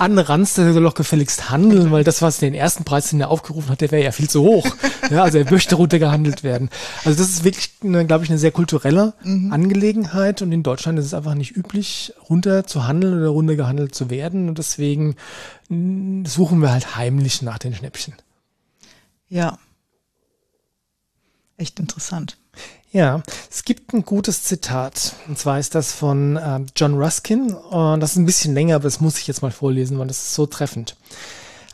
anranzt, 0.02 0.58
der 0.58 0.74
soll 0.74 0.84
doch 0.84 0.96
gefälligst 0.96 1.50
handeln, 1.50 1.92
weil 1.92 2.04
das, 2.04 2.22
was 2.22 2.40
den 2.40 2.54
ersten 2.54 2.84
Preis, 2.84 3.12
den 3.12 3.22
er 3.22 3.30
aufgerufen 3.30 3.70
hat, 3.70 3.82
der 3.82 3.92
wäre 3.92 4.04
ja 4.04 4.12
viel 4.12 4.30
zu 4.30 4.42
hoch. 4.42 4.66
ja, 5.12 5.24
also 5.24 5.38
er 5.38 5.50
möchte 5.50 5.76
runtergehandelt 5.76 6.44
werden. 6.44 6.70
Also 7.06 7.20
das 7.20 7.30
ist 7.30 7.44
wirklich, 7.44 7.80
glaube 7.80 8.24
ich, 8.24 8.30
eine 8.30 8.40
sehr 8.40 8.52
kulturelle 8.52 9.14
mhm. 9.24 9.54
Angelegenheit 9.54 10.42
und 10.42 10.52
in 10.52 10.64
Deutschland 10.64 10.98
ist 10.98 11.06
es 11.06 11.14
einfach 11.14 11.36
nicht 11.36 11.56
üblich, 11.56 12.14
runter 12.30 12.66
zu 12.66 12.88
handeln 12.88 13.20
oder 13.20 13.30
runtergehandelt 13.30 13.94
zu 13.94 14.10
werden 14.10 14.50
und 14.50 14.58
deswegen 14.58 15.16
mm, 15.70 16.26
suchen 16.26 16.62
wir 16.62 16.72
halt 16.72 16.96
heimlich 16.96 17.44
nach 17.44 17.60
den 17.60 17.76
Schnäppchen. 17.76 18.16
Ja. 19.30 19.60
Echt 21.58 21.80
interessant. 21.80 22.38
Ja, 22.94 23.24
es 23.50 23.64
gibt 23.64 23.94
ein 23.94 24.04
gutes 24.04 24.44
Zitat. 24.44 25.16
Und 25.30 25.40
zwar 25.40 25.60
ist 25.60 25.76
das 25.76 25.94
von 25.94 26.36
äh, 26.36 26.60
John 26.76 27.02
Ruskin. 27.02 27.54
Und 27.54 28.02
das 28.02 28.12
ist 28.12 28.18
ein 28.18 28.26
bisschen 28.26 28.54
länger, 28.54 28.76
aber 28.76 28.84
das 28.84 29.00
muss 29.00 29.18
ich 29.18 29.28
jetzt 29.28 29.42
mal 29.42 29.52
vorlesen, 29.52 29.98
weil 29.98 30.08
das 30.08 30.18
ist 30.18 30.34
so 30.34 30.46
treffend. 30.46 30.98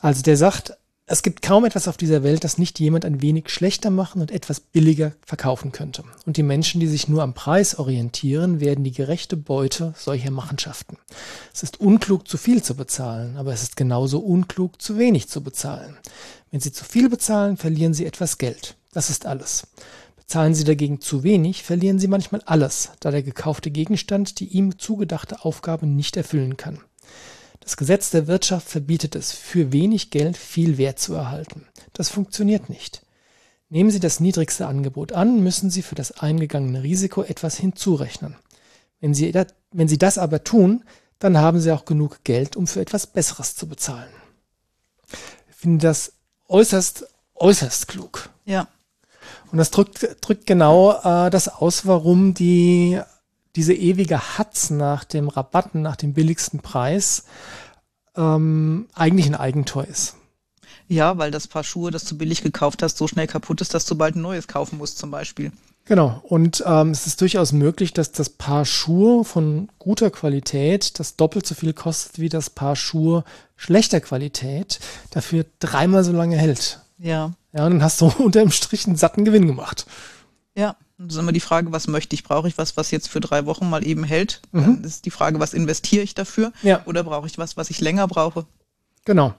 Also 0.02 0.22
der 0.22 0.38
sagt, 0.38 0.78
es 1.08 1.24
gibt 1.24 1.42
kaum 1.42 1.66
etwas 1.66 1.88
auf 1.88 1.98
dieser 1.98 2.22
Welt, 2.22 2.44
das 2.44 2.60
nicht 2.60 2.80
jemand 2.80 3.04
ein 3.04 3.22
wenig 3.22 3.50
schlechter 3.50 3.90
machen 3.90 4.22
und 4.22 4.30
etwas 4.30 4.60
billiger 4.60 5.14
verkaufen 5.26 5.72
könnte. 5.72 6.04
Und 6.28 6.38
die 6.38 6.44
Menschen, 6.44 6.80
die 6.82 6.88
sich 6.88 7.08
nur 7.08 7.24
am 7.24 7.34
Preis 7.34 7.80
orientieren, 7.80 8.60
werden 8.60 8.84
die 8.84 8.92
gerechte 8.92 9.38
Beute 9.38 9.96
solcher 9.98 10.30
Machenschaften. 10.30 10.98
Es 11.52 11.64
ist 11.64 11.80
unklug, 11.80 12.28
zu 12.28 12.38
viel 12.38 12.62
zu 12.62 12.76
bezahlen, 12.76 13.38
aber 13.38 13.54
es 13.54 13.64
ist 13.64 13.76
genauso 13.76 14.20
unklug, 14.20 14.80
zu 14.82 15.00
wenig 15.00 15.30
zu 15.30 15.42
bezahlen. 15.42 15.98
Wenn 16.52 16.60
sie 16.60 16.74
zu 16.74 16.84
viel 16.84 17.10
bezahlen, 17.10 17.58
verlieren 17.58 17.96
sie 17.96 18.06
etwas 18.06 18.38
Geld. 18.38 18.76
Das 18.92 19.10
ist 19.10 19.26
alles. 19.26 19.66
Zahlen 20.28 20.54
Sie 20.54 20.66
dagegen 20.66 21.00
zu 21.00 21.24
wenig, 21.24 21.64
verlieren 21.64 22.00
Sie 22.00 22.10
manchmal 22.10 22.42
alles, 22.46 22.92
da 23.00 23.12
der 23.12 23.24
gekaufte 23.24 23.72
Gegenstand 23.72 24.42
die 24.42 24.50
ihm 24.50 24.78
zugedachte 24.78 25.46
Aufgabe 25.46 25.88
nicht 25.88 26.18
erfüllen 26.18 26.58
kann. 26.58 26.82
Das 27.62 27.78
Gesetz 27.78 28.12
der 28.12 28.28
Wirtschaft 28.28 28.68
verbietet 28.68 29.16
es, 29.16 29.32
für 29.32 29.72
wenig 29.72 30.10
Geld 30.12 30.36
viel 30.36 30.78
Wert 30.78 31.00
zu 31.00 31.14
erhalten. 31.14 31.66
Das 31.94 32.10
funktioniert 32.10 32.70
nicht. 32.70 33.02
Nehmen 33.70 33.90
Sie 33.90 34.02
das 34.02 34.20
niedrigste 34.20 34.68
Angebot 34.68 35.14
an, 35.14 35.42
müssen 35.44 35.70
Sie 35.70 35.82
für 35.82 35.96
das 35.96 36.12
eingegangene 36.12 36.84
Risiko 36.84 37.24
etwas 37.24 37.58
hinzurechnen. 37.58 38.36
Wenn 39.00 39.14
Sie, 39.14 39.34
wenn 39.72 39.88
Sie 39.88 39.98
das 39.98 40.18
aber 40.18 40.44
tun, 40.44 40.84
dann 41.20 41.38
haben 41.38 41.60
Sie 41.62 41.72
auch 41.72 41.86
genug 41.86 42.24
Geld, 42.26 42.58
um 42.58 42.68
für 42.68 42.82
etwas 42.82 43.08
Besseres 43.08 43.56
zu 43.56 43.68
bezahlen. 43.68 44.10
Ich 45.50 45.56
finde 45.56 45.88
das 45.88 46.14
äußerst, 46.48 47.08
äußerst 47.36 47.88
klug. 47.88 48.30
Ja. 48.46 48.68
Und 49.52 49.58
das 49.58 49.72
drückt, 49.72 50.18
drückt 50.22 50.46
genau 50.46 50.94
äh, 51.04 51.30
das 51.30 51.48
aus, 51.48 51.86
warum 51.86 52.34
die 52.34 53.00
diese 53.56 53.74
ewige 53.74 54.38
Hatz 54.38 54.70
nach 54.70 55.04
dem 55.04 55.30
Rabatten, 55.30 55.82
nach 55.82 55.96
dem 55.96 56.14
billigsten 56.14 56.60
Preis 56.60 57.24
ähm, 58.16 58.88
eigentlich 58.94 59.26
ein 59.26 59.36
Eigentor 59.36 59.86
ist. 59.86 60.16
Ja, 60.88 61.18
weil 61.18 61.32
das 61.32 61.48
Paar 61.48 61.64
Schuhe, 61.64 61.92
das 61.92 62.06
du 62.06 62.18
billig 62.18 62.44
gekauft 62.44 62.84
hast, 62.84 62.98
so 62.98 63.08
schnell 63.08 63.28
kaputt 63.28 63.60
ist, 63.62 63.74
dass 63.74 63.86
du 63.86 63.96
bald 63.96 64.16
ein 64.16 64.22
neues 64.22 64.48
kaufen 64.48 64.78
musst 64.78 65.00
zum 65.00 65.12
Beispiel. 65.12 65.52
Genau. 65.86 66.22
Und 66.24 66.64
ähm, 66.66 66.92
es 66.92 67.08
ist 67.08 67.20
durchaus 67.22 67.52
möglich, 67.52 67.94
dass 67.94 68.12
das 68.12 68.30
Paar 68.30 68.66
Schuhe 68.66 69.24
von 69.24 69.70
guter 69.80 70.12
Qualität 70.12 71.00
das 71.00 71.16
doppelt 71.16 71.48
so 71.48 71.56
viel 71.56 71.74
kostet 71.74 72.20
wie 72.20 72.30
das 72.30 72.50
Paar 72.50 72.76
Schuhe 72.76 73.24
schlechter 73.56 74.02
Qualität, 74.02 74.80
dafür 75.12 75.46
dreimal 75.60 76.04
so 76.04 76.12
lange 76.12 76.38
hält. 76.38 76.82
Ja. 76.98 77.34
Ja, 77.54 77.66
und 77.66 77.74
dann 77.74 77.84
hast 77.84 78.02
du 78.02 78.06
unter 78.18 78.42
dem 78.42 78.52
Strich 78.52 78.88
einen 78.88 78.96
satten 78.96 79.26
Gewinn 79.26 79.48
gemacht. 79.48 79.86
Ja, 80.56 80.76
das 80.98 81.14
ist 81.14 81.20
immer 81.20 81.32
die 81.32 81.40
Frage, 81.40 81.72
was 81.72 81.88
möchte 81.88 82.16
ich? 82.16 82.24
Brauche 82.24 82.48
ich 82.48 82.58
was, 82.58 82.78
was 82.78 82.92
jetzt 82.92 83.10
für 83.10 83.20
drei 83.20 83.46
Wochen 83.46 83.70
mal 83.70 83.86
eben 83.86 84.04
hält? 84.04 84.42
Mhm. 84.52 84.62
Dann 84.62 84.84
ist 84.84 85.06
die 85.06 85.12
Frage, 85.12 85.40
was 85.40 85.54
investiere 85.54 86.04
ich 86.04 86.16
dafür? 86.16 86.52
Ja. 86.64 86.82
Oder 86.86 87.04
brauche 87.04 87.28
ich 87.28 87.38
was, 87.38 87.58
was 87.58 87.70
ich 87.70 87.80
länger 87.80 88.08
brauche? 88.08 88.46
Genau. 89.06 89.34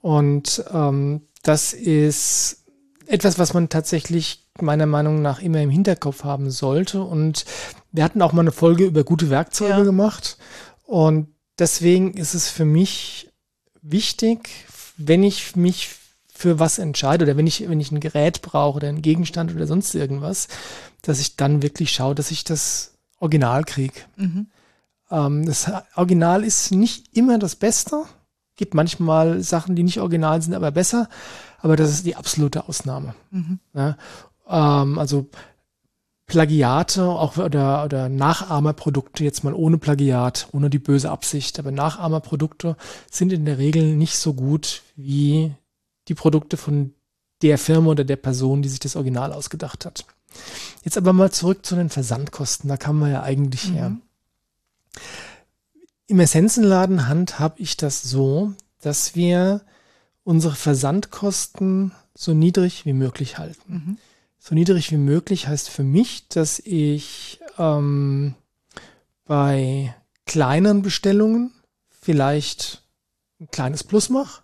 Und 0.00 0.64
ähm, 0.72 1.22
das 1.42 1.72
ist 1.72 2.64
etwas, 3.06 3.38
was 3.38 3.54
man 3.54 3.68
tatsächlich 3.68 4.48
meiner 4.60 4.86
Meinung 4.86 5.22
nach 5.22 5.40
immer 5.40 5.60
im 5.60 5.70
Hinterkopf 5.70 6.24
haben 6.24 6.50
sollte. 6.50 7.02
Und 7.02 7.44
wir 7.90 8.04
hatten 8.04 8.22
auch 8.22 8.32
mal 8.32 8.42
eine 8.42 8.52
Folge 8.52 8.84
über 8.84 9.02
gute 9.02 9.30
Werkzeuge 9.30 9.70
ja. 9.70 9.82
gemacht. 9.82 10.38
Und 10.84 11.28
deswegen 11.58 12.14
ist 12.14 12.34
es 12.34 12.48
für 12.48 12.64
mich 12.64 13.32
wichtig, 13.80 14.66
wenn 14.96 15.22
ich 15.22 15.56
mich 15.56 15.90
für 16.42 16.58
was 16.58 16.80
entscheide 16.80 17.24
oder 17.24 17.36
wenn 17.36 17.46
ich, 17.46 17.68
wenn 17.68 17.78
ich 17.78 17.92
ein 17.92 18.00
Gerät 18.00 18.42
brauche 18.42 18.78
oder 18.78 18.88
einen 18.88 19.00
Gegenstand 19.00 19.54
oder 19.54 19.68
sonst 19.68 19.94
irgendwas, 19.94 20.48
dass 21.00 21.20
ich 21.20 21.36
dann 21.36 21.62
wirklich 21.62 21.92
schaue, 21.92 22.16
dass 22.16 22.32
ich 22.32 22.42
das 22.42 22.94
Original 23.20 23.62
kriege. 23.62 24.00
Mhm. 24.16 24.48
Ähm, 25.08 25.46
das 25.46 25.70
Original 25.94 26.42
ist 26.42 26.72
nicht 26.72 27.16
immer 27.16 27.38
das 27.38 27.54
Beste. 27.54 28.02
Gibt 28.56 28.74
manchmal 28.74 29.40
Sachen, 29.40 29.76
die 29.76 29.84
nicht 29.84 30.00
original 30.00 30.42
sind, 30.42 30.54
aber 30.54 30.72
besser. 30.72 31.08
Aber 31.60 31.76
das 31.76 31.90
ist 31.90 32.06
die 32.06 32.16
absolute 32.16 32.68
Ausnahme. 32.68 33.14
Mhm. 33.30 33.60
Ja, 33.72 33.96
ähm, 34.48 34.98
also 34.98 35.28
Plagiate 36.26 37.04
auch 37.04 37.36
oder, 37.36 37.84
oder 37.84 38.08
Nachahmerprodukte, 38.08 39.22
jetzt 39.22 39.44
mal 39.44 39.54
ohne 39.54 39.78
Plagiat, 39.78 40.48
ohne 40.50 40.70
die 40.70 40.80
böse 40.80 41.08
Absicht, 41.08 41.60
aber 41.60 41.70
Nachahmerprodukte 41.70 42.76
sind 43.08 43.32
in 43.32 43.44
der 43.44 43.58
Regel 43.58 43.94
nicht 43.94 44.16
so 44.18 44.34
gut 44.34 44.82
wie 44.96 45.52
die 46.08 46.14
Produkte 46.14 46.56
von 46.56 46.94
der 47.42 47.58
Firma 47.58 47.90
oder 47.90 48.04
der 48.04 48.16
Person, 48.16 48.62
die 48.62 48.68
sich 48.68 48.80
das 48.80 48.96
Original 48.96 49.32
ausgedacht 49.32 49.84
hat. 49.84 50.04
Jetzt 50.84 50.96
aber 50.96 51.12
mal 51.12 51.30
zurück 51.30 51.64
zu 51.66 51.74
den 51.74 51.90
Versandkosten, 51.90 52.68
da 52.68 52.76
kann 52.76 52.98
man 52.98 53.10
ja 53.10 53.22
eigentlich 53.22 53.68
mhm. 53.68 53.74
her. 53.74 53.96
Im 56.06 56.20
Essenzenladen 56.20 57.08
handhab 57.08 57.58
ich 57.58 57.76
das 57.76 58.02
so, 58.02 58.52
dass 58.80 59.14
wir 59.14 59.62
unsere 60.24 60.54
Versandkosten 60.54 61.92
so 62.14 62.34
niedrig 62.34 62.84
wie 62.84 62.92
möglich 62.92 63.38
halten. 63.38 63.72
Mhm. 63.72 63.98
So 64.38 64.54
niedrig 64.54 64.90
wie 64.90 64.96
möglich 64.96 65.46
heißt 65.46 65.70
für 65.70 65.84
mich, 65.84 66.28
dass 66.28 66.58
ich 66.58 67.40
ähm, 67.58 68.34
bei 69.24 69.94
kleinen 70.26 70.82
Bestellungen 70.82 71.52
vielleicht 71.90 72.82
ein 73.40 73.48
kleines 73.50 73.84
Plus 73.84 74.08
mache. 74.08 74.42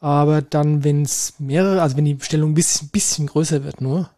Aber 0.00 0.40
dann, 0.40 0.82
wenn 0.82 1.02
es 1.02 1.34
mehrere, 1.38 1.82
also 1.82 1.96
wenn 1.96 2.06
die 2.06 2.14
Bestellung 2.14 2.52
ein 2.52 2.54
bisschen, 2.54 2.88
bisschen 2.88 3.26
größer 3.26 3.64
wird 3.64 3.80
nur, 3.80 4.10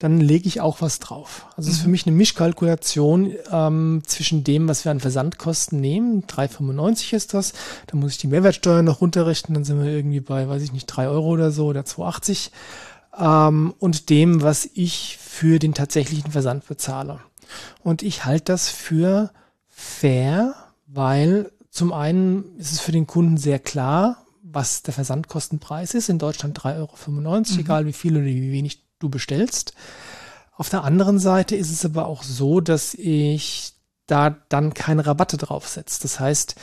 dann 0.00 0.18
lege 0.18 0.48
ich 0.48 0.62
auch 0.62 0.80
was 0.80 0.98
drauf. 0.98 1.46
Also 1.56 1.62
es 1.62 1.66
mhm. 1.66 1.70
ist 1.72 1.80
für 1.80 1.88
mhm. 1.88 1.90
mich 1.90 2.06
eine 2.06 2.16
Mischkalkulation 2.16 3.34
ähm, 3.52 4.02
zwischen 4.06 4.44
dem, 4.44 4.66
was 4.66 4.84
wir 4.84 4.92
an 4.92 5.00
Versandkosten 5.00 5.78
nehmen. 5.78 6.24
3,95 6.26 7.14
ist 7.14 7.34
das. 7.34 7.52
Da 7.86 7.96
muss 7.96 8.12
ich 8.12 8.18
die 8.18 8.28
Mehrwertsteuer 8.28 8.82
noch 8.82 9.02
runterrechnen. 9.02 9.54
Dann 9.54 9.64
sind 9.64 9.82
wir 9.82 9.90
irgendwie 9.90 10.20
bei, 10.20 10.48
weiß 10.48 10.62
ich 10.62 10.72
nicht, 10.72 10.86
3 10.86 11.08
Euro 11.08 11.28
oder 11.28 11.50
so 11.50 11.66
oder 11.66 11.82
2,80. 11.82 12.50
Ähm, 13.18 13.74
und 13.78 14.08
dem, 14.08 14.40
was 14.40 14.70
ich 14.72 15.18
für 15.20 15.58
den 15.58 15.74
tatsächlichen 15.74 16.32
Versand 16.32 16.66
bezahle. 16.66 17.20
Und 17.82 18.02
ich 18.02 18.24
halte 18.24 18.52
das 18.52 18.70
für 18.70 19.32
fair, 19.68 20.54
weil 20.86 21.52
zum 21.70 21.92
einen 21.92 22.56
ist 22.56 22.72
es 22.72 22.80
für 22.80 22.92
den 22.92 23.06
Kunden 23.06 23.36
sehr 23.36 23.58
klar, 23.58 24.24
was 24.52 24.82
der 24.82 24.94
Versandkostenpreis 24.94 25.94
ist. 25.94 26.08
In 26.08 26.18
Deutschland 26.18 26.58
3,95 26.58 26.76
Euro, 26.76 26.92
mhm. 27.52 27.58
egal 27.58 27.86
wie 27.86 27.92
viel 27.92 28.16
oder 28.16 28.26
wie 28.26 28.52
wenig 28.52 28.82
du 28.98 29.08
bestellst. 29.08 29.74
Auf 30.56 30.68
der 30.68 30.84
anderen 30.84 31.18
Seite 31.18 31.56
ist 31.56 31.70
es 31.70 31.84
aber 31.84 32.06
auch 32.06 32.22
so, 32.22 32.60
dass 32.60 32.94
ich 32.94 33.72
da 34.06 34.36
dann 34.48 34.74
keine 34.74 35.06
Rabatte 35.06 35.36
draufsetze. 35.36 36.00
Das 36.02 36.20
heißt, 36.20 36.56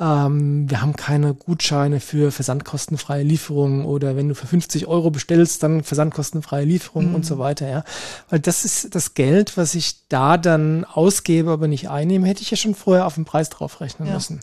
ähm, 0.00 0.70
wir 0.70 0.80
haben 0.80 0.94
keine 0.94 1.34
Gutscheine 1.34 2.00
für 2.00 2.30
versandkostenfreie 2.30 3.24
Lieferungen 3.24 3.84
oder 3.84 4.16
wenn 4.16 4.28
du 4.28 4.34
für 4.34 4.46
50 4.46 4.86
Euro 4.86 5.10
bestellst, 5.10 5.62
dann 5.62 5.82
versandkostenfreie 5.82 6.64
Lieferungen 6.64 7.10
mhm. 7.10 7.16
und 7.16 7.26
so 7.26 7.38
weiter, 7.38 7.68
ja. 7.68 7.84
Weil 8.28 8.40
das 8.40 8.64
ist 8.64 8.94
das 8.94 9.14
Geld, 9.14 9.56
was 9.56 9.74
ich 9.74 10.06
da 10.08 10.36
dann 10.38 10.84
ausgebe, 10.84 11.50
aber 11.50 11.68
nicht 11.68 11.90
einnehme, 11.90 12.26
hätte 12.26 12.42
ich 12.42 12.50
ja 12.50 12.56
schon 12.56 12.74
vorher 12.74 13.06
auf 13.06 13.16
den 13.16 13.24
Preis 13.24 13.50
draufrechnen 13.50 14.08
ja. 14.08 14.14
müssen. 14.14 14.40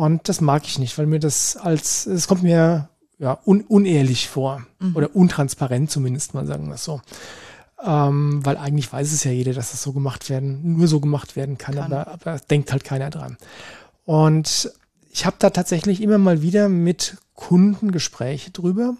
Und 0.00 0.30
das 0.30 0.40
mag 0.40 0.62
ich 0.64 0.78
nicht, 0.78 0.96
weil 0.96 1.04
mir 1.04 1.18
das 1.18 1.58
als, 1.58 2.06
es 2.06 2.26
kommt 2.26 2.42
mir 2.42 2.88
ja, 3.18 3.38
un 3.44 3.60
unehrlich 3.60 4.30
vor 4.30 4.64
mhm. 4.78 4.96
oder 4.96 5.14
untransparent 5.14 5.90
zumindest 5.90 6.32
mal 6.32 6.46
sagen 6.46 6.68
wir 6.68 6.76
es 6.76 6.84
so. 6.84 7.02
Ähm, 7.84 8.40
weil 8.42 8.56
eigentlich 8.56 8.90
weiß 8.90 9.12
es 9.12 9.24
ja 9.24 9.30
jeder, 9.30 9.52
dass 9.52 9.72
das 9.72 9.82
so 9.82 9.92
gemacht 9.92 10.30
werden, 10.30 10.78
nur 10.78 10.88
so 10.88 11.00
gemacht 11.00 11.36
werden 11.36 11.58
kann, 11.58 11.74
kann. 11.74 11.92
Aber, 11.92 12.08
aber 12.08 12.38
denkt 12.38 12.72
halt 12.72 12.82
keiner 12.82 13.10
dran. 13.10 13.36
Und 14.06 14.72
ich 15.10 15.26
habe 15.26 15.36
da 15.38 15.50
tatsächlich 15.50 16.00
immer 16.00 16.16
mal 16.16 16.40
wieder 16.40 16.70
mit 16.70 17.18
Kunden 17.34 17.92
Gespräche 17.92 18.52
drüber. 18.52 18.94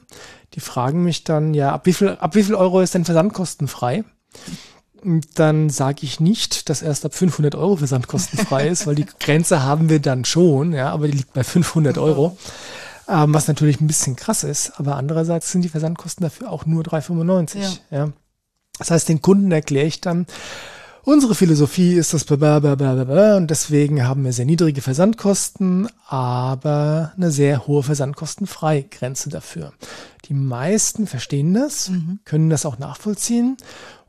Die 0.53 0.61
fragen 0.61 1.03
mich 1.03 1.25
dann, 1.25 1.55
ja, 1.55 1.73
ab 1.73 1.87
wie 1.87 1.95
viel, 1.95 2.09
ab 2.09 2.35
wie 2.35 2.43
viel 2.43 2.55
Euro 2.55 2.83
ist 2.83 2.93
denn 2.93 3.07
versandkostenfrei? 3.07 4.05
Und 5.03 5.39
dann 5.39 5.71
sage 5.71 6.01
ich 6.03 6.21
nicht, 6.21 6.69
dass 6.69 6.83
erst 6.83 7.05
ab 7.05 7.15
500 7.15 7.55
Euro 7.55 7.77
versandkostenfrei 7.77 8.69
ist, 8.69 8.87
weil 8.87 8.95
die 8.95 9.07
Grenze 9.21 9.63
haben 9.63 9.89
wir 9.89 10.01
dann 10.01 10.25
schon, 10.25 10.73
ja, 10.73 10.91
aber 10.91 11.09
die 11.09 11.17
liegt 11.17 11.33
bei 11.33 11.45
500 11.45 11.99
Euro 11.99 12.37
ähm, 13.11 13.35
was 13.35 13.49
natürlich 13.49 13.81
ein 13.81 13.87
bisschen 13.87 14.17
krass 14.17 14.45
ist, 14.45 14.79
aber 14.79 14.97
andererseits 14.97 15.51
sind 15.51 15.63
die 15.63 15.69
Versandkosten 15.69 16.23
dafür 16.23 16.51
auch 16.51 16.65
nur 16.65 16.85
3,95. 16.85 17.59
Ja. 17.59 17.69
ja. 17.91 18.13
Das 18.79 18.91
heißt, 18.91 19.09
den 19.09 19.21
Kunden 19.21 19.51
erkläre 19.51 19.87
ich 19.87 20.01
dann, 20.01 20.27
unsere 21.03 21.35
Philosophie 21.35 21.95
ist 21.95 22.15
das 22.15 22.25
blablabla 22.25 23.37
und 23.37 23.51
deswegen 23.51 24.07
haben 24.07 24.25
wir 24.25 24.33
sehr 24.33 24.47
niedrige 24.47 24.81
Versandkosten, 24.81 25.89
aber 26.07 27.13
eine 27.17 27.31
sehr 27.31 27.67
hohe 27.67 27.83
Versandkostenfreigrenze 27.83 29.29
dafür. 29.29 29.73
Die 30.27 30.35
meisten 30.35 31.07
verstehen 31.07 31.53
das, 31.53 31.91
mhm. 31.91 32.21
können 32.25 32.49
das 32.49 32.65
auch 32.65 32.79
nachvollziehen 32.79 33.57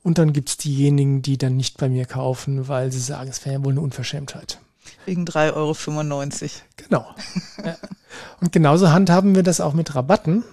und 0.04 0.18
dann 0.18 0.34
gibt 0.34 0.50
es 0.50 0.58
diejenigen, 0.58 1.22
die 1.22 1.38
dann 1.38 1.58
nicht 1.58 1.78
bei 1.78 1.90
mir 1.90 2.06
kaufen, 2.06 2.68
weil 2.68 2.92
sie 2.92 3.00
sagen, 3.00 3.30
es 3.30 3.46
wäre 3.46 3.56
ja 3.56 3.64
wohl 3.64 3.74
eine 3.74 3.82
Unverschämtheit. 3.82 4.60
Wegen 5.06 5.26
3,95 5.26 5.54
Euro. 5.56 5.76
Genau. 6.78 7.16
ja. 7.64 7.78
Und 8.40 8.52
genauso 8.52 8.92
handhaben 8.92 9.36
wir 9.36 9.44
das 9.44 9.62
auch 9.62 9.74
mit 9.74 9.94
Rabatten. 9.94 10.44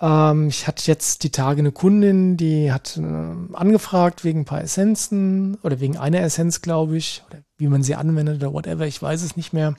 Ähm, 0.00 0.48
ich 0.48 0.66
hatte 0.66 0.84
jetzt 0.86 1.22
die 1.22 1.30
Tage 1.30 1.60
eine 1.60 1.72
Kundin, 1.72 2.36
die 2.36 2.72
hat 2.72 2.96
äh, 2.96 3.54
angefragt 3.54 4.24
wegen 4.24 4.40
ein 4.40 4.44
paar 4.44 4.62
Essenzen 4.62 5.56
oder 5.62 5.80
wegen 5.80 5.96
einer 5.96 6.20
Essenz, 6.20 6.60
glaube 6.60 6.96
ich, 6.96 7.22
oder 7.30 7.38
wie 7.62 7.68
man 7.68 7.82
sie 7.82 7.94
anwendet 7.94 8.42
oder 8.42 8.52
whatever, 8.52 8.86
ich 8.86 9.00
weiß 9.00 9.22
es 9.22 9.36
nicht 9.36 9.52
mehr. 9.52 9.74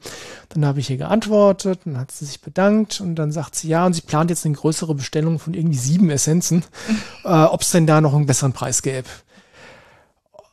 Dann 0.49 0.65
habe 0.65 0.79
ich 0.79 0.89
ihr 0.89 0.97
geantwortet, 0.97 1.81
dann 1.85 1.97
hat 1.97 2.11
sie 2.11 2.25
sich 2.25 2.41
bedankt 2.41 3.01
und 3.01 3.15
dann 3.15 3.31
sagt 3.31 3.55
sie 3.55 3.67
ja 3.67 3.85
und 3.85 3.93
sie 3.93 4.01
plant 4.01 4.29
jetzt 4.29 4.45
eine 4.45 4.55
größere 4.55 4.95
Bestellung 4.95 5.37
von 5.37 5.53
irgendwie 5.53 5.77
sieben 5.77 6.09
Essenzen, 6.09 6.63
äh, 7.25 7.27
ob 7.27 7.61
es 7.61 7.71
denn 7.71 7.85
da 7.85 8.01
noch 8.01 8.13
einen 8.13 8.25
besseren 8.25 8.53
Preis 8.53 8.81
gäbe 8.81 9.09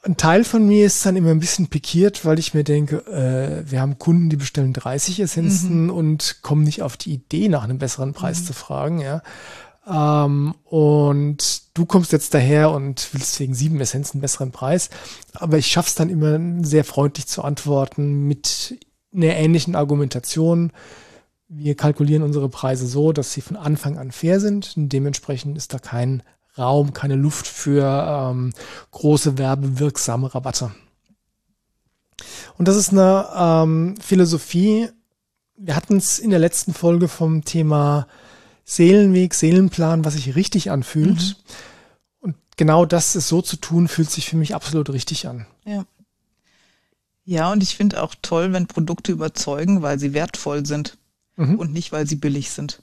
ein 0.03 0.17
Teil 0.17 0.45
von 0.45 0.67
mir 0.67 0.87
ist 0.87 1.05
dann 1.05 1.17
immer 1.17 1.31
ein 1.31 1.41
bisschen 1.41 1.69
pikiert, 1.69 2.25
weil 2.25 2.39
ich 2.39 2.55
mir 2.55 2.65
denke, 2.65 3.05
äh, 3.07 3.71
wir 3.71 3.81
haben 3.81 3.99
Kunden, 3.99 4.31
die 4.31 4.37
bestellen 4.37 4.73
30 4.73 5.21
Essenzen 5.21 5.85
mhm. 5.85 5.91
und 5.91 6.39
kommen 6.43 6.65
nicht 6.65 6.83
auf 6.83 6.97
die 6.97 7.13
Idee, 7.13 7.49
nach 7.49 7.65
einem 7.65 7.79
besseren 7.79 8.15
Preis 8.15 8.41
mhm. 8.41 8.45
zu 8.47 8.53
fragen, 8.55 9.01
ja. 9.01 9.23
Ähm, 9.91 10.55
und 10.65 11.63
du 11.75 11.85
kommst 11.85 12.13
jetzt 12.13 12.33
daher 12.35 12.71
und 12.71 13.09
willst 13.13 13.41
wegen 13.41 13.55
sieben 13.55 13.81
Essenzen 13.81 14.17
einen 14.17 14.23
besseren 14.23 14.53
Preis. 14.53 14.89
Aber 15.35 15.59
ich 15.59 15.67
schaff's 15.67 15.95
dann 15.95 16.11
immer 16.11 16.39
sehr 16.65 16.85
freundlich 16.85 17.27
zu 17.27 17.43
antworten 17.43 18.29
mit 18.29 18.79
einer 19.13 19.35
ähnlichen 19.37 19.75
Argumentation. 19.75 20.73
Wir 21.49 21.75
kalkulieren 21.75 22.23
unsere 22.23 22.49
Preise 22.49 22.87
so, 22.87 23.13
dass 23.13 23.33
sie 23.33 23.41
von 23.41 23.57
Anfang 23.57 23.99
an 23.99 24.13
fair 24.13 24.39
sind. 24.39 24.75
Und 24.77 24.91
dementsprechend 24.91 25.57
ist 25.57 25.75
da 25.75 25.79
kein 25.79 26.23
Raum, 26.57 26.93
keine 26.93 27.17
Luft 27.17 27.49
für 27.49 27.85
ähm, 27.85 28.53
große 28.93 29.39
werbewirksame 29.39 30.33
Rabatte. 30.33 30.71
Und 32.59 32.69
das 32.69 32.77
ist 32.77 32.93
eine 32.93 33.27
ähm, 33.35 33.95
Philosophie. 34.01 34.89
Wir 35.57 35.75
hatten 35.75 35.97
es 35.97 36.19
in 36.19 36.31
der 36.31 36.39
letzten 36.39 36.75
Folge 36.75 37.09
vom 37.09 37.45
Thema 37.45 38.07
Seelenweg, 38.71 39.35
Seelenplan, 39.35 40.05
was 40.05 40.15
sich 40.15 40.37
richtig 40.37 40.71
anfühlt. 40.71 41.19
Mhm. 41.19 41.35
Und 42.21 42.37
genau 42.57 42.87
das 42.87 43.17
ist 43.17 43.27
so 43.27 43.43
zu 43.43 43.57
tun, 43.57 43.89
fühlt 43.89 44.09
sich 44.09 44.29
für 44.29 44.37
mich 44.37 44.55
absolut 44.55 44.91
richtig 44.91 45.27
an. 45.27 45.47
Ja. 45.65 45.85
Ja, 47.25 47.51
und 47.51 47.65
ich 47.65 47.77
finde 47.77 48.01
auch 48.01 48.15
toll, 48.23 48.53
wenn 48.53 48.69
Produkte 48.69 49.11
überzeugen, 49.11 49.83
weil 49.83 49.99
sie 49.99 50.15
wertvoll 50.15 50.67
sind 50.67 50.99
mhm. 51.35 51.57
und 51.57 51.73
nicht, 51.73 51.91
weil 51.91 52.07
sie 52.07 52.15
billig 52.15 52.51
sind. 52.53 52.81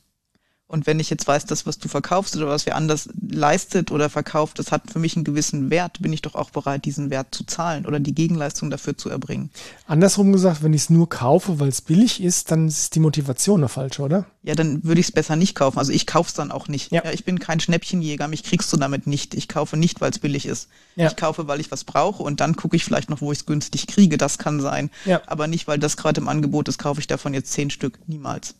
Und 0.70 0.86
wenn 0.86 1.00
ich 1.00 1.10
jetzt 1.10 1.26
weiß, 1.26 1.46
das, 1.46 1.66
was 1.66 1.80
du 1.80 1.88
verkaufst 1.88 2.36
oder 2.36 2.48
was 2.48 2.66
wer 2.66 2.76
anders 2.76 3.08
leistet 3.22 3.90
oder 3.90 4.10
verkauft, 4.10 4.60
das 4.60 4.74
hat 4.74 4.92
für 4.92 5.00
mich 5.00 5.16
einen 5.16 5.24
gewissen 5.24 5.70
Wert, 5.70 6.02
bin 6.02 6.12
ich 6.12 6.22
doch 6.22 6.36
auch 6.36 6.50
bereit, 6.50 6.84
diesen 6.84 7.10
Wert 7.10 7.28
zu 7.34 7.46
zahlen 7.46 7.86
oder 7.86 8.02
die 8.02 8.14
Gegenleistung 8.14 8.70
dafür 8.70 8.98
zu 8.98 9.10
erbringen. 9.10 9.50
Andersrum 9.86 10.34
gesagt, 10.34 10.64
wenn 10.64 10.74
ich 10.74 10.82
es 10.82 10.90
nur 10.90 11.08
kaufe, 11.08 11.62
weil 11.62 11.70
es 11.70 11.82
billig 11.82 12.22
ist, 12.22 12.52
dann 12.52 12.68
ist 12.68 12.96
die 12.96 13.00
Motivation 13.00 13.62
eine 13.62 13.70
falsche, 13.70 14.02
oder? 14.02 14.26
Ja, 14.44 14.56
dann 14.56 14.84
würde 14.84 15.00
ich 15.00 15.08
es 15.08 15.12
besser 15.14 15.38
nicht 15.38 15.56
kaufen. 15.56 15.80
Also 15.80 15.94
ich 15.94 16.06
kaufe 16.06 16.28
es 16.28 16.34
dann 16.34 16.52
auch 16.52 16.68
nicht. 16.68 16.92
Ja. 16.92 17.06
ja. 17.06 17.12
ich 17.12 17.24
bin 17.24 17.40
kein 17.40 17.62
Schnäppchenjäger, 17.62 18.28
mich 18.28 18.44
kriegst 18.44 18.72
du 18.74 18.76
damit 18.76 19.08
nicht. 19.08 19.36
Ich 19.36 19.48
kaufe 19.48 19.78
nicht, 19.78 20.02
weil 20.02 20.12
es 20.12 20.20
billig 20.20 20.46
ist. 20.46 20.68
Ja. 20.98 21.08
Ich 21.08 21.16
kaufe, 21.16 21.48
weil 21.48 21.62
ich 21.62 21.72
was 21.72 21.86
brauche 21.86 22.24
und 22.24 22.42
dann 22.42 22.58
gucke 22.58 22.76
ich 22.76 22.84
vielleicht 22.84 23.10
noch, 23.10 23.22
wo 23.22 23.32
ich 23.32 23.40
es 23.40 23.46
günstig 23.46 23.88
kriege. 23.88 24.18
Das 24.18 24.38
kann 24.38 24.60
sein. 24.60 24.90
Ja. 25.06 25.22
Aber 25.28 25.48
nicht, 25.48 25.70
weil 25.70 25.80
das 25.80 25.96
gerade 25.96 26.20
im 26.20 26.28
Angebot 26.28 26.68
ist, 26.68 26.78
kaufe 26.78 27.00
ich 27.00 27.08
davon 27.08 27.34
jetzt 27.34 27.54
zehn 27.54 27.70
Stück. 27.70 28.00
Niemals. 28.08 28.56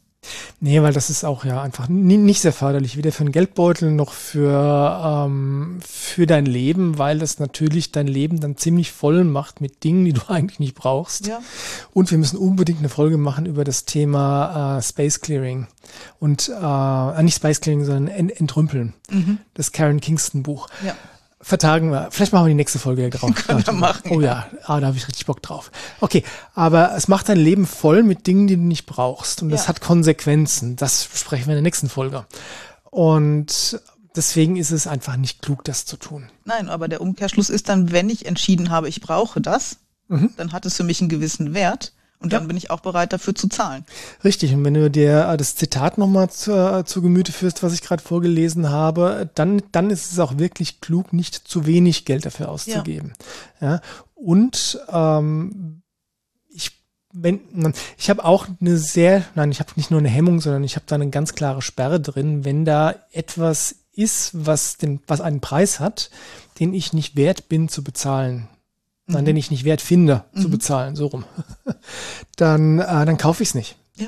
Nee, 0.60 0.82
weil 0.82 0.94
das 0.94 1.10
ist 1.10 1.24
auch 1.24 1.46
ja 1.46 1.62
einfach 1.62 1.88
nicht 1.88 2.42
sehr 2.42 2.52
förderlich, 2.52 2.98
weder 2.98 3.12
für 3.12 3.24
den 3.24 3.32
Geldbeutel 3.32 3.92
noch 3.92 4.12
für, 4.12 5.26
ähm, 5.28 5.80
für 5.88 6.26
dein 6.26 6.46
Leben, 6.46 6.98
weil 6.98 7.20
das 7.20 7.40
natürlich 7.40 7.92
dein 7.92 8.08
Leben 8.08 8.40
dann 8.40 8.58
ziemlich 8.58 8.92
voll 8.92 9.24
macht 9.24 9.62
mit 9.62 9.84
Dingen, 9.84 10.06
die 10.06 10.14
du 10.14 10.22
eigentlich 10.28 10.60
nicht 10.60 10.76
brauchst. 10.76 11.28
Ja. 11.28 11.40
Und 11.94 12.10
wir 12.12 12.18
müssen 12.18 12.38
unbedingt 12.38 12.80
eine 12.80 12.90
Folge 12.90 13.18
machen 13.18 13.46
über 13.46 13.64
das 13.64 13.86
Thema 13.86 14.78
äh, 14.78 14.82
Space 14.82 15.22
Clearing. 15.22 15.68
Und 16.20 16.50
äh, 16.50 17.24
nicht 17.24 17.36
Space 17.36 17.62
Clearing, 17.62 17.86
sondern 17.86 18.30
Entrümpeln. 18.30 18.94
Mhm. 19.12 19.38
Das 19.54 19.72
Karen 19.72 20.02
Kingston 20.02 20.44
Buch. 20.44 20.68
Ja 20.86 20.96
vertagen 21.48 21.92
wir. 21.92 22.10
Vielleicht 22.12 22.34
machen 22.34 22.46
wir 22.46 22.50
die 22.50 22.56
nächste 22.56 22.78
Folge 22.78 23.10
drauf. 23.10 23.34
Können 23.48 23.66
wir 23.66 23.74
machen. 23.74 24.12
Oh 24.12 24.20
ja, 24.20 24.48
ah, 24.66 24.80
da 24.80 24.88
habe 24.88 24.98
ich 24.98 25.08
richtig 25.08 25.26
Bock 25.26 25.42
drauf. 25.42 25.72
Okay, 26.02 26.24
aber 26.54 26.94
es 26.96 27.08
macht 27.08 27.30
dein 27.30 27.38
Leben 27.38 27.66
voll 27.66 28.04
mit 28.04 28.28
Dingen, 28.28 28.48
die 28.48 28.58
du 28.58 28.62
nicht 28.62 28.86
brauchst. 28.86 29.42
Und 29.42 29.50
das 29.50 29.64
ja. 29.64 29.70
hat 29.70 29.82
Konsequenzen. 29.82 30.76
Das 30.76 31.06
besprechen 31.06 31.46
wir 31.48 31.54
in 31.54 31.58
der 31.58 31.62
nächsten 31.64 31.88
Folge. 31.88 32.26
Und 32.92 33.82
deswegen 34.16 34.58
ist 34.58 34.72
es 34.72 34.88
einfach 34.88 35.16
nicht 35.16 35.42
klug, 35.42 35.64
das 35.64 35.86
zu 35.86 35.96
tun. 35.96 36.30
Nein, 36.44 36.68
aber 36.68 36.90
der 36.90 37.00
Umkehrschluss 37.00 37.50
ist 37.50 37.70
dann, 37.70 37.92
wenn 37.92 38.10
ich 38.10 38.26
entschieden 38.26 38.70
habe, 38.70 38.90
ich 38.90 39.00
brauche 39.00 39.40
das, 39.40 39.78
mhm. 40.10 40.32
dann 40.36 40.52
hat 40.52 40.66
es 40.66 40.76
für 40.76 40.84
mich 40.84 41.00
einen 41.00 41.10
gewissen 41.10 41.54
Wert. 41.54 41.94
Und 42.20 42.34
dann 42.34 42.44
ja. 42.44 42.48
bin 42.48 42.58
ich 42.58 42.72
auch 42.72 42.80
bereit, 42.80 43.14
dafür 43.14 43.36
zu 43.36 43.48
zahlen. 43.48 43.86
Richtig. 44.24 44.54
Und 44.54 44.66
wenn 44.66 44.74
du 44.74 44.90
dir 44.90 45.28
äh, 45.30 45.38
das 45.38 45.56
Zitat 45.56 46.00
nochmal 46.00 46.30
zu, 46.30 46.52
äh, 46.52 46.84
zu 46.84 47.02
Gemüte 47.02 47.32
führst, 47.32 47.62
was 47.62 47.74
ich 47.74 47.82
gerade 47.82 48.02
vorgelesen 48.02 48.70
habe, 48.70 49.30
dann, 49.36 49.62
dann 49.72 49.92
ist 49.92 50.12
es 50.12 50.20
auch 50.20 50.40
wirklich 50.40 50.82
klug, 50.82 51.14
nicht 51.14 51.36
zu 51.36 51.68
wenig 51.68 52.06
Geld 52.06 52.26
dafür 52.26 52.50
auszugeben. 52.50 53.14
Ja. 53.62 53.74
ja. 53.74 53.82
Und 54.16 54.80
ähm, 54.90 55.84
ich, 56.50 56.72
wenn, 57.14 57.40
ich 58.00 58.10
habe 58.10 58.26
auch 58.26 58.48
eine 58.60 58.78
sehr, 58.78 59.24
nein, 59.36 59.52
ich 59.52 59.60
habe 59.60 59.74
nicht 59.76 59.92
nur 59.92 60.00
eine 60.00 60.10
Hemmung, 60.10 60.42
sondern 60.42 60.64
ich 60.64 60.76
habe 60.76 60.86
da 60.88 60.96
eine 60.96 61.12
ganz 61.12 61.36
klare 61.36 61.62
Sperre 61.62 62.00
drin, 62.00 62.44
wenn 62.44 62.66
da 62.66 62.96
etwas 63.12 63.76
ist, 63.94 64.32
was 64.34 64.78
den, 64.78 65.02
was 65.06 65.22
einen 65.22 65.40
Preis 65.40 65.80
hat, 65.80 66.10
den 66.60 66.74
ich 66.74 66.94
nicht 66.94 67.16
wert 67.16 67.48
bin 67.48 67.70
zu 67.70 67.84
bezahlen 67.84 68.48
mhm. 69.08 69.26
den 69.26 69.38
ich 69.38 69.52
nicht 69.52 69.64
wert 69.64 69.82
finde, 69.82 70.24
mhm. 70.34 70.42
zu 70.42 70.50
bezahlen, 70.50 70.96
so 70.96 71.08
rum, 71.08 71.26
dann, 72.36 72.80
äh, 72.80 73.06
dann 73.06 73.18
kaufe 73.18 73.44
ich 73.44 73.50
es 73.50 73.56
nicht. 73.56 73.78
Ja. 73.96 74.08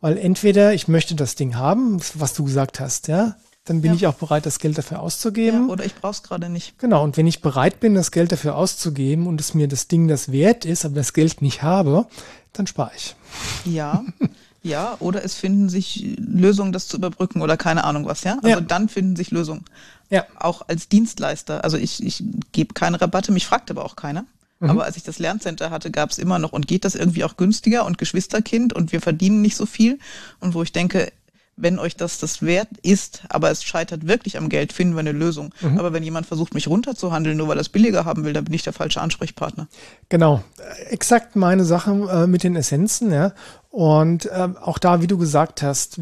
Weil 0.00 0.18
entweder 0.18 0.74
ich 0.74 0.88
möchte 0.88 1.14
das 1.14 1.34
Ding 1.34 1.56
haben, 1.56 2.00
was 2.14 2.34
du 2.34 2.44
gesagt 2.44 2.80
hast, 2.80 3.08
ja, 3.08 3.36
dann 3.64 3.82
bin 3.82 3.92
ja. 3.92 3.96
ich 3.96 4.06
auch 4.06 4.14
bereit, 4.14 4.46
das 4.46 4.58
Geld 4.58 4.78
dafür 4.78 5.00
auszugeben. 5.00 5.68
Ja, 5.68 5.72
oder 5.72 5.84
ich 5.84 5.94
brauche 5.94 6.12
es 6.12 6.22
gerade 6.22 6.48
nicht. 6.48 6.78
Genau, 6.78 7.04
und 7.04 7.16
wenn 7.16 7.26
ich 7.26 7.40
bereit 7.40 7.78
bin, 7.78 7.94
das 7.94 8.10
Geld 8.10 8.32
dafür 8.32 8.56
auszugeben 8.56 9.26
und 9.26 9.40
es 9.40 9.54
mir 9.54 9.68
das 9.68 9.86
Ding 9.86 10.08
das 10.08 10.32
wert 10.32 10.64
ist, 10.64 10.84
aber 10.84 10.94
das 10.96 11.12
Geld 11.12 11.42
nicht 11.42 11.62
habe, 11.62 12.06
dann 12.52 12.66
spare 12.66 12.90
ich. 12.96 13.14
Ja. 13.64 14.04
Ja, 14.62 14.96
oder 15.00 15.24
es 15.24 15.36
finden 15.36 15.70
sich 15.70 16.16
Lösungen, 16.18 16.72
das 16.72 16.86
zu 16.86 16.96
überbrücken 16.98 17.40
oder 17.40 17.56
keine 17.56 17.84
Ahnung 17.84 18.04
was, 18.04 18.24
ja. 18.24 18.36
Also 18.42 18.48
ja. 18.48 18.60
dann 18.60 18.88
finden 18.88 19.16
sich 19.16 19.30
Lösungen. 19.30 19.64
Ja. 20.10 20.26
Auch 20.38 20.68
als 20.68 20.88
Dienstleister. 20.88 21.64
Also 21.64 21.78
ich, 21.78 22.04
ich 22.04 22.22
gebe 22.52 22.74
keine 22.74 23.00
Rabatte, 23.00 23.32
mich 23.32 23.46
fragt 23.46 23.70
aber 23.70 23.84
auch 23.84 23.96
keiner. 23.96 24.26
Mhm. 24.60 24.70
Aber 24.70 24.84
als 24.84 24.96
ich 24.96 25.02
das 25.02 25.18
Lerncenter 25.18 25.70
hatte, 25.70 25.90
gab 25.90 26.10
es 26.10 26.18
immer 26.18 26.38
noch 26.38 26.52
und 26.52 26.68
geht 26.68 26.84
das 26.84 26.94
irgendwie 26.94 27.24
auch 27.24 27.36
günstiger 27.36 27.84
und 27.84 27.98
Geschwisterkind 27.98 28.72
und 28.72 28.92
wir 28.92 29.00
verdienen 29.00 29.42
nicht 29.42 29.56
so 29.56 29.66
viel. 29.66 29.98
Und 30.38 30.54
wo 30.54 30.62
ich 30.62 30.72
denke, 30.72 31.12
wenn 31.56 31.78
euch 31.78 31.96
das 31.96 32.18
das 32.18 32.42
wert 32.42 32.68
ist, 32.82 33.22
aber 33.28 33.50
es 33.50 33.62
scheitert 33.62 34.06
wirklich 34.06 34.38
am 34.38 34.48
Geld, 34.48 34.72
finden 34.72 34.94
wir 34.94 35.00
eine 35.00 35.12
Lösung. 35.12 35.52
Mhm. 35.60 35.78
Aber 35.78 35.92
wenn 35.92 36.02
jemand 36.02 36.26
versucht, 36.26 36.54
mich 36.54 36.68
runterzuhandeln, 36.68 37.36
nur 37.36 37.48
weil 37.48 37.58
er 37.58 37.62
es 37.62 37.68
billiger 37.68 38.04
haben 38.04 38.24
will, 38.24 38.32
dann 38.32 38.44
bin 38.44 38.54
ich 38.54 38.62
der 38.62 38.72
falsche 38.72 39.00
Ansprechpartner. 39.00 39.68
Genau, 40.08 40.42
exakt 40.88 41.36
meine 41.36 41.64
Sache 41.64 41.90
äh, 42.10 42.26
mit 42.26 42.42
den 42.44 42.56
Essenzen, 42.56 43.12
ja. 43.12 43.32
Und 43.70 44.26
äh, 44.26 44.48
auch 44.60 44.78
da, 44.78 45.00
wie 45.00 45.06
du 45.06 45.18
gesagt 45.18 45.62
hast, 45.62 46.00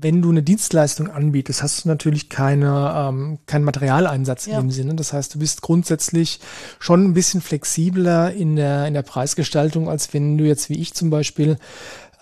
wenn 0.00 0.22
du 0.22 0.30
eine 0.30 0.42
Dienstleistung 0.42 1.10
anbietest, 1.10 1.62
hast 1.62 1.84
du 1.84 1.88
natürlich 1.88 2.28
keine, 2.28 2.92
ähm, 2.96 3.38
keinen 3.46 3.64
Materialeinsatz 3.64 4.46
ja. 4.46 4.58
in 4.58 4.66
dem 4.66 4.70
Sinne. 4.70 4.94
Das 4.94 5.12
heißt, 5.12 5.34
du 5.34 5.38
bist 5.38 5.62
grundsätzlich 5.62 6.40
schon 6.78 7.04
ein 7.04 7.14
bisschen 7.14 7.40
flexibler 7.40 8.32
in 8.32 8.56
der, 8.56 8.86
in 8.86 8.94
der 8.94 9.02
Preisgestaltung, 9.02 9.88
als 9.88 10.12
wenn 10.12 10.36
du 10.38 10.44
jetzt 10.44 10.68
wie 10.68 10.78
ich 10.78 10.94
zum 10.94 11.10
Beispiel 11.10 11.56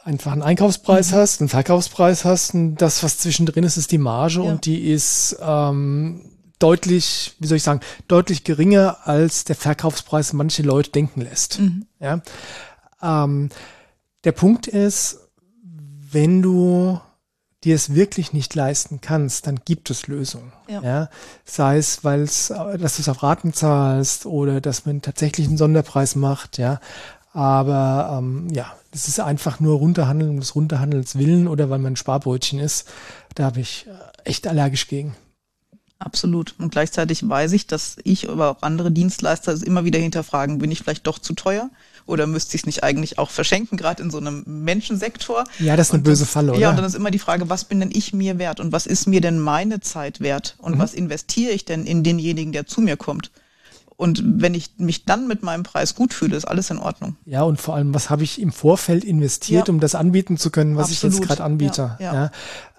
einfach 0.04 0.33
einen 0.33 0.43
Einkaufspreis 0.43 1.11
mhm. 1.11 1.16
hast, 1.16 1.40
einen 1.40 1.49
Verkaufspreis 1.49 2.25
hast 2.25 2.54
und 2.54 2.76
das, 2.76 3.02
was 3.02 3.19
zwischendrin 3.19 3.64
ist, 3.64 3.76
ist 3.76 3.90
die 3.90 3.99
Marge 3.99 4.37
ja. 4.37 4.43
und 4.43 4.66
die 4.66 4.90
ist 4.90 5.37
ähm, 5.40 6.21
deutlich, 6.59 7.35
wie 7.38 7.47
soll 7.47 7.57
ich 7.57 7.62
sagen, 7.62 7.81
deutlich 8.07 8.45
geringer, 8.45 8.99
als 9.04 9.45
der 9.45 9.57
Verkaufspreis 9.57 10.33
manche 10.33 10.62
Leute 10.62 10.90
denken 10.90 11.23
lässt. 11.23 11.61
Mhm. 11.61 11.87
Ja? 12.00 12.23
Ähm, 13.02 13.49
der 14.25 14.33
Punkt 14.33 14.66
ist, 14.66 15.19
wenn 16.11 16.43
du 16.43 17.00
dir 17.64 17.75
es 17.75 17.94
wirklich 17.94 18.33
nicht 18.33 18.54
leisten 18.54 19.00
kannst, 19.00 19.47
dann 19.47 19.61
gibt 19.64 19.90
es 19.90 20.06
Lösungen. 20.06 20.52
Ja. 20.68 20.83
ja? 20.83 21.11
Sei 21.44 21.78
es, 21.78 22.04
weil 22.04 22.23
es, 22.23 22.49
dass 22.49 22.97
du 22.97 23.02
es 23.02 23.09
auf 23.09 23.23
Raten 23.23 23.52
zahlst 23.52 24.26
oder 24.26 24.61
dass 24.61 24.87
man 24.87 25.02
tatsächlich 25.02 25.49
einen 25.49 25.56
Sonderpreis 25.56 26.14
macht, 26.14 26.59
ja. 26.59 26.80
Aber 27.33 28.18
ähm, 28.18 28.49
ja, 28.52 28.73
es 28.93 29.08
ist 29.08 29.19
einfach 29.19 29.58
nur 29.58 29.78
runterhandeln 29.78 30.30
um 30.30 30.41
des 30.41 30.54
Runterhandelns 30.54 31.19
willen 31.19 31.49
oder 31.49 31.69
weil 31.69 31.80
man 31.80 31.95
ein 31.95 31.97
Sparbrötchen 31.97 32.60
ist. 32.60 32.89
Da 33.34 33.45
habe 33.45 33.60
ich 33.60 33.86
äh, 33.89 34.28
echt 34.28 34.47
allergisch 34.47 34.86
gegen. 34.86 35.17
Absolut. 35.99 36.54
Und 36.58 36.71
gleichzeitig 36.71 37.28
weiß 37.28 37.52
ich, 37.52 37.67
dass 37.67 37.97
ich 38.04 38.28
oder 38.28 38.50
auch 38.50 38.62
andere 38.62 38.93
Dienstleister 38.93 39.52
es 39.52 39.62
immer 39.62 39.84
wieder 39.84 39.99
hinterfragen, 39.99 40.58
bin 40.58 40.71
ich 40.71 40.80
vielleicht 40.80 41.06
doch 41.06 41.19
zu 41.19 41.32
teuer? 41.32 41.71
Oder 42.06 42.26
müsste 42.26 42.56
ich 42.56 42.62
es 42.62 42.67
nicht 42.67 42.84
eigentlich 42.84 43.19
auch 43.19 43.30
verschenken, 43.30 43.78
gerade 43.78 44.02
in 44.02 44.10
so 44.10 44.19
einem 44.19 44.43
Menschensektor? 44.47 45.45
Ja, 45.58 45.76
das 45.76 45.88
ist 45.88 45.95
eine 45.95 46.00
und 46.00 46.04
böse 46.04 46.26
Falle, 46.26 46.52
oder? 46.52 46.60
Ja, 46.60 46.71
und 46.71 46.76
dann 46.76 46.84
ist 46.84 46.95
immer 46.95 47.10
die 47.10 47.19
Frage, 47.19 47.49
was 47.49 47.64
bin 47.64 47.80
denn 47.80 47.90
ich 47.93 48.12
mir 48.12 48.38
wert 48.38 48.60
und 48.60 48.73
was 48.73 48.86
ist 48.86 49.06
mir 49.06 49.21
denn 49.21 49.38
meine 49.38 49.80
Zeit 49.80 50.21
wert 50.21 50.56
und 50.58 50.75
mhm. 50.75 50.78
was 50.78 50.93
investiere 50.93 51.52
ich 51.52 51.64
denn 51.64 51.86
in 51.86 52.02
denjenigen, 52.02 52.52
der 52.52 52.67
zu 52.67 52.80
mir 52.80 52.97
kommt? 52.97 53.30
Und 53.97 54.23
wenn 54.25 54.54
ich 54.54 54.73
mich 54.78 55.04
dann 55.04 55.28
mit 55.28 55.43
meinem 55.43 55.62
Preis 55.62 55.95
gut 55.95 56.12
fühle, 56.12 56.36
ist 56.36 56.45
alles 56.47 56.69
in 56.71 56.78
Ordnung. 56.78 57.17
Ja, 57.26 57.43
und 57.43 57.60
vor 57.60 57.76
allem, 57.76 57.95
was 57.95 58.10
habe 58.10 58.25
ich 58.25 58.40
im 58.40 58.52
Vorfeld 58.52 59.04
investiert, 59.04 59.69
ja. 59.69 59.73
um 59.73 59.80
das 59.80 59.95
anbieten 59.95 60.36
zu 60.36 60.50
können, 60.50 60.76
was 60.76 60.90
Absolut. 60.90 61.14
ich 61.14 61.21
jetzt 61.21 61.28
gerade 61.28 61.45
anbiete? 61.45 61.97
Ja, 62.00 62.30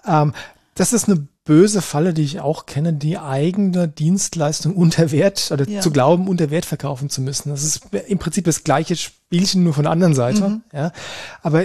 ja. 0.06 0.22
Ähm, 0.22 0.34
das 0.74 0.92
ist 0.92 1.08
eine 1.08 1.26
böse 1.46 1.80
Falle, 1.80 2.12
die 2.12 2.22
ich 2.22 2.40
auch 2.40 2.66
kenne, 2.66 2.92
die 2.92 3.16
eigene 3.16 3.88
Dienstleistung 3.88 4.76
unter 4.76 5.10
Wert 5.10 5.50
oder 5.50 5.66
ja. 5.66 5.80
zu 5.80 5.90
glauben, 5.90 6.28
unter 6.28 6.50
Wert 6.50 6.66
verkaufen 6.66 7.08
zu 7.08 7.22
müssen. 7.22 7.48
Das 7.48 7.62
ist 7.62 7.80
im 8.06 8.18
Prinzip 8.18 8.44
das 8.44 8.64
gleiche 8.64 8.96
Spielchen, 8.96 9.64
nur 9.64 9.72
von 9.72 9.84
der 9.84 9.92
anderen 9.92 10.14
Seite. 10.14 10.48
Mhm. 10.48 10.62
Ja. 10.72 10.92
Aber 11.42 11.64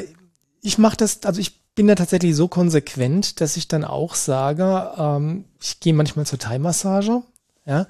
ich 0.62 0.78
mache 0.78 0.96
das, 0.96 1.24
also 1.24 1.42
ich 1.42 1.60
bin 1.76 1.88
da 1.88 1.96
tatsächlich 1.96 2.36
so 2.36 2.48
konsequent, 2.48 3.42
dass 3.42 3.58
ich 3.58 3.68
dann 3.68 3.84
auch 3.84 4.16
sage, 4.16 4.92
ähm, 4.98 5.46
ich 5.60 5.80
gehe 5.80 5.94
manchmal 5.94 6.26
zur 6.26 6.40
Thai-Massage, 6.40 7.24
ja, 7.66 7.88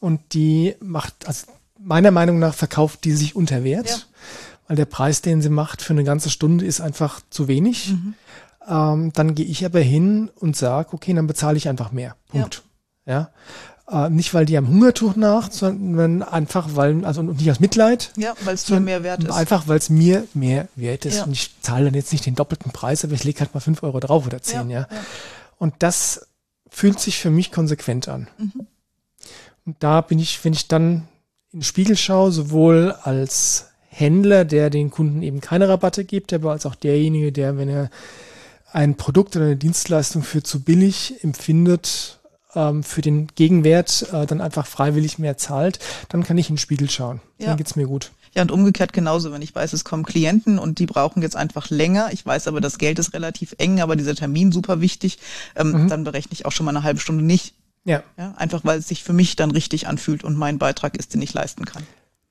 und 0.00 0.20
die 0.34 0.74
macht, 0.80 1.26
also 1.26 1.46
meiner 1.78 2.10
Meinung 2.10 2.38
nach 2.38 2.54
verkauft 2.54 3.04
die 3.04 3.12
sich 3.12 3.34
unter 3.34 3.64
Wert, 3.64 3.88
ja. 3.88 3.96
weil 4.68 4.76
der 4.76 4.84
Preis, 4.84 5.22
den 5.22 5.42
sie 5.42 5.48
macht 5.48 5.82
für 5.82 5.92
eine 5.92 6.04
ganze 6.04 6.30
Stunde, 6.30 6.64
ist 6.64 6.80
einfach 6.80 7.20
zu 7.30 7.48
wenig. 7.48 7.90
Mhm. 7.90 8.14
Ähm, 8.68 9.12
dann 9.12 9.34
gehe 9.34 9.46
ich 9.46 9.64
aber 9.64 9.80
hin 9.80 10.30
und 10.36 10.56
sage, 10.56 10.92
okay, 10.92 11.12
dann 11.14 11.26
bezahle 11.26 11.56
ich 11.56 11.68
einfach 11.68 11.92
mehr. 11.92 12.16
Punkt. 12.28 12.62
Ja. 13.06 13.30
ja? 13.88 14.06
Äh, 14.06 14.10
nicht, 14.10 14.32
weil 14.32 14.46
die 14.46 14.56
am 14.56 14.68
Hungertuch 14.68 15.16
nach, 15.16 15.50
sondern 15.50 16.22
einfach, 16.22 16.70
weil, 16.74 17.04
also 17.04 17.22
nicht 17.22 17.50
aus 17.50 17.60
Mitleid. 17.60 18.12
Ja, 18.16 18.34
weil 18.44 18.54
es 18.54 18.68
mir 18.68 18.80
mehr 18.80 19.02
wert 19.02 19.24
ist. 19.24 19.30
Einfach, 19.30 19.68
weil 19.68 19.78
es 19.78 19.90
mir 19.90 20.26
mehr 20.34 20.68
wert 20.76 21.04
ist. 21.04 21.16
Ja. 21.16 21.24
Und 21.24 21.32
ich 21.32 21.50
zahle 21.60 21.86
dann 21.86 21.94
jetzt 21.94 22.12
nicht 22.12 22.24
den 22.24 22.34
doppelten 22.34 22.72
Preis, 22.72 23.04
aber 23.04 23.14
ich 23.14 23.24
lege 23.24 23.40
halt 23.40 23.54
mal 23.54 23.60
fünf 23.60 23.82
Euro 23.82 24.00
drauf 24.00 24.26
oder 24.26 24.40
zehn, 24.40 24.70
ja. 24.70 24.80
ja. 24.80 24.88
Und 25.58 25.74
das 25.80 26.26
fühlt 26.70 27.00
sich 27.00 27.18
für 27.18 27.30
mich 27.30 27.52
konsequent 27.52 28.08
an. 28.08 28.28
Mhm. 28.38 28.66
Und 29.66 29.76
da 29.80 30.00
bin 30.00 30.18
ich, 30.18 30.44
wenn 30.44 30.52
ich 30.52 30.68
dann 30.68 31.08
in 31.52 31.60
den 31.60 31.62
Spiegel 31.62 31.96
schaue, 31.96 32.32
sowohl 32.32 32.92
als 33.02 33.66
Händler, 33.88 34.44
der 34.44 34.70
den 34.70 34.90
Kunden 34.90 35.22
eben 35.22 35.40
keine 35.40 35.68
Rabatte 35.68 36.04
gibt, 36.04 36.32
aber 36.32 36.52
als 36.52 36.64
auch 36.64 36.74
derjenige, 36.74 37.30
der, 37.30 37.58
wenn 37.58 37.68
er 37.68 37.90
ein 38.72 38.96
Produkt 38.96 39.36
oder 39.36 39.46
eine 39.46 39.56
Dienstleistung 39.56 40.22
für 40.22 40.42
zu 40.42 40.62
billig 40.62 41.22
empfindet, 41.22 42.20
ähm, 42.54 42.82
für 42.82 43.02
den 43.02 43.28
Gegenwert 43.28 44.06
äh, 44.12 44.26
dann 44.26 44.40
einfach 44.40 44.66
freiwillig 44.66 45.18
mehr 45.18 45.36
zahlt, 45.36 45.78
dann 46.08 46.22
kann 46.22 46.38
ich 46.38 46.48
in 46.48 46.54
den 46.54 46.58
Spiegel 46.58 46.90
schauen. 46.90 47.20
Ja. 47.38 47.48
Dann 47.48 47.56
geht's 47.56 47.76
mir 47.76 47.86
gut. 47.86 48.12
Ja, 48.34 48.42
und 48.42 48.50
umgekehrt 48.50 48.94
genauso, 48.94 49.30
wenn 49.32 49.42
ich 49.42 49.54
weiß, 49.54 49.74
es 49.74 49.84
kommen 49.84 50.04
Klienten 50.04 50.58
und 50.58 50.78
die 50.78 50.86
brauchen 50.86 51.20
jetzt 51.22 51.36
einfach 51.36 51.68
länger. 51.68 52.10
Ich 52.12 52.24
weiß 52.24 52.48
aber, 52.48 52.62
das 52.62 52.78
Geld 52.78 52.98
ist 52.98 53.12
relativ 53.12 53.54
eng, 53.58 53.80
aber 53.80 53.94
dieser 53.94 54.14
Termin 54.14 54.52
super 54.52 54.80
wichtig, 54.80 55.18
ähm, 55.54 55.72
mhm. 55.72 55.88
dann 55.88 56.04
berechne 56.04 56.32
ich 56.32 56.46
auch 56.46 56.52
schon 56.52 56.64
mal 56.64 56.74
eine 56.74 56.82
halbe 56.82 57.00
Stunde 57.00 57.22
nicht. 57.22 57.54
Ja. 57.84 58.02
ja. 58.16 58.32
Einfach 58.36 58.64
weil 58.64 58.78
es 58.78 58.88
sich 58.88 59.04
für 59.04 59.12
mich 59.12 59.36
dann 59.36 59.50
richtig 59.50 59.86
anfühlt 59.86 60.24
und 60.24 60.36
mein 60.36 60.58
Beitrag 60.58 60.96
ist, 60.96 61.12
den 61.12 61.20
ich 61.20 61.34
leisten 61.34 61.66
kann. 61.66 61.82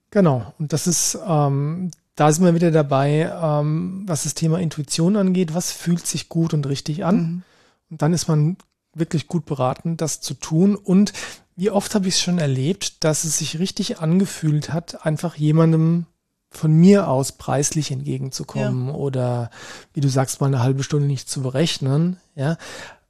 Genau. 0.10 0.54
Und 0.58 0.74
das 0.74 0.88
ist 0.88 1.18
ähm, 1.26 1.92
da 2.16 2.32
sind 2.32 2.46
wir 2.46 2.56
wieder 2.56 2.72
dabei, 2.72 3.32
ähm, 3.42 4.04
was 4.06 4.24
das 4.24 4.34
Thema 4.34 4.60
Intuition 4.60 5.16
angeht. 5.16 5.54
Was 5.54 5.72
fühlt 5.72 6.06
sich 6.06 6.30
gut 6.30 6.54
und 6.54 6.68
richtig 6.68 7.06
an? 7.06 7.16
Mhm. 7.16 7.44
Und 7.90 8.02
dann 8.02 8.14
ist 8.14 8.28
man 8.28 8.58
wirklich 8.94 9.28
gut 9.28 9.46
beraten, 9.46 9.98
das 9.98 10.22
zu 10.22 10.34
tun. 10.34 10.76
Und 10.76 11.14
wie 11.56 11.72
oft 11.72 11.96
habe 11.96 12.08
ich 12.08 12.16
es 12.16 12.22
schon 12.22 12.40
erlebt, 12.40 13.04
dass 13.04 13.24
es 13.24 13.38
sich 13.38 13.60
richtig 13.60 14.00
angefühlt 14.00 14.74
hat, 14.74 15.06
einfach 15.06 15.36
jemandem 15.36 16.06
von 16.50 16.74
mir 16.74 17.08
aus 17.08 17.32
preislich 17.32 17.92
entgegenzukommen 17.92 18.88
ja. 18.88 18.94
oder 18.94 19.50
wie 19.94 20.02
du 20.02 20.10
sagst, 20.10 20.42
mal 20.42 20.48
eine 20.48 20.62
halbe 20.62 20.84
Stunde 20.84 21.08
nicht 21.08 21.30
zu 21.30 21.42
berechnen. 21.42 22.18
Ja. 22.36 22.58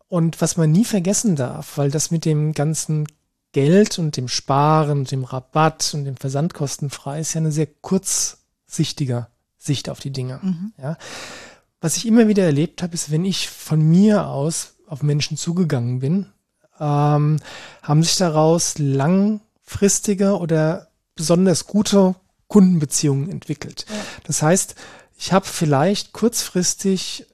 Und 0.08 0.42
was 0.42 0.58
man 0.58 0.72
nie 0.72 0.86
vergessen 0.86 1.36
darf, 1.36 1.78
weil 1.78 1.90
das 1.90 2.12
mit 2.12 2.26
dem 2.26 2.54
ganzen 2.54 3.08
Geld 3.52 3.98
und 3.98 4.16
dem 4.16 4.28
Sparen 4.28 5.00
und 5.00 5.12
dem 5.12 5.24
Rabatt 5.24 5.94
und 5.94 6.06
dem 6.06 6.18
Versandkostenfrei 6.18 7.20
ist 7.20 7.34
ja 7.34 7.42
eine 7.42 7.52
sehr 7.52 7.68
kurz 7.68 8.41
sichtiger 8.72 9.30
Sicht 9.58 9.90
auf 9.90 10.00
die 10.00 10.12
Dinge. 10.12 10.40
Mhm. 10.42 10.74
Ja. 10.82 10.98
Was 11.80 11.98
ich 11.98 12.06
immer 12.06 12.28
wieder 12.28 12.44
erlebt 12.44 12.84
habe, 12.84 12.94
ist, 12.94 13.12
wenn 13.12 13.26
ich 13.26 13.50
von 13.50 13.82
mir 13.82 14.28
aus 14.28 14.76
auf 14.88 15.04
Menschen 15.04 15.38
zugegangen 15.38 16.00
bin, 16.00 16.28
ähm, 16.80 17.38
haben 17.82 18.04
sich 18.04 18.18
daraus 18.18 18.78
langfristige 18.78 20.38
oder 20.38 20.88
besonders 21.16 21.68
gute 21.68 22.16
Kundenbeziehungen 22.48 23.30
entwickelt. 23.30 23.86
Ja. 23.90 23.96
Das 24.26 24.42
heißt, 24.42 24.76
ich 25.18 25.32
habe 25.32 25.46
vielleicht 25.46 26.14
kurzfristig 26.14 27.28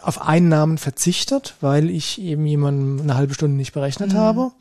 auf 0.00 0.22
Einnahmen 0.22 0.78
verzichtet, 0.78 1.56
weil 1.60 1.90
ich 1.90 2.20
eben 2.20 2.46
jemanden 2.46 3.00
eine 3.00 3.16
halbe 3.16 3.34
Stunde 3.34 3.56
nicht 3.56 3.72
berechnet 3.72 4.12
mhm. 4.12 4.16
habe. 4.16 4.52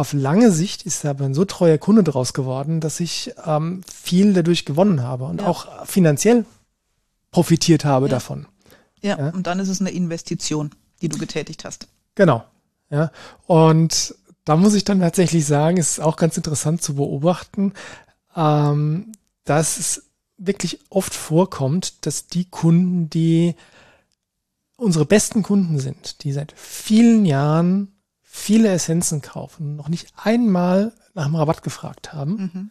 Auf 0.00 0.14
lange 0.14 0.50
Sicht 0.50 0.86
ist 0.86 1.04
er 1.04 1.10
aber 1.10 1.26
ein 1.26 1.34
so 1.34 1.44
treuer 1.44 1.76
Kunde 1.76 2.02
draus 2.02 2.32
geworden, 2.32 2.80
dass 2.80 3.00
ich 3.00 3.34
ähm, 3.44 3.82
viel 3.86 4.32
dadurch 4.32 4.64
gewonnen 4.64 5.02
habe 5.02 5.24
und 5.24 5.42
ja. 5.42 5.46
auch 5.46 5.84
finanziell 5.84 6.46
profitiert 7.30 7.84
habe 7.84 8.06
ja. 8.06 8.12
davon. 8.12 8.46
Ja, 9.02 9.18
ja, 9.18 9.28
und 9.28 9.46
dann 9.46 9.58
ist 9.58 9.68
es 9.68 9.78
eine 9.82 9.90
Investition, 9.90 10.70
die 11.02 11.10
du 11.10 11.18
getätigt 11.18 11.66
hast. 11.66 11.86
Genau. 12.14 12.42
Ja, 12.88 13.12
und 13.46 14.14
da 14.46 14.56
muss 14.56 14.72
ich 14.72 14.84
dann 14.84 15.00
tatsächlich 15.00 15.44
sagen, 15.44 15.76
es 15.76 15.98
ist 15.98 16.00
auch 16.00 16.16
ganz 16.16 16.34
interessant 16.38 16.80
zu 16.80 16.94
beobachten, 16.94 17.74
ähm, 18.34 19.12
dass 19.44 19.78
es 19.78 20.04
wirklich 20.38 20.80
oft 20.88 21.12
vorkommt, 21.12 22.06
dass 22.06 22.26
die 22.26 22.46
Kunden, 22.46 23.10
die 23.10 23.54
unsere 24.78 25.04
besten 25.04 25.42
Kunden 25.42 25.78
sind, 25.78 26.24
die 26.24 26.32
seit 26.32 26.54
vielen 26.56 27.26
Jahren 27.26 27.92
viele 28.32 28.68
Essenzen 28.68 29.22
kaufen, 29.22 29.74
noch 29.74 29.88
nicht 29.88 30.06
einmal 30.22 30.92
nach 31.14 31.26
dem 31.26 31.34
Rabatt 31.34 31.64
gefragt 31.64 32.12
haben. 32.12 32.30
Mhm. 32.30 32.70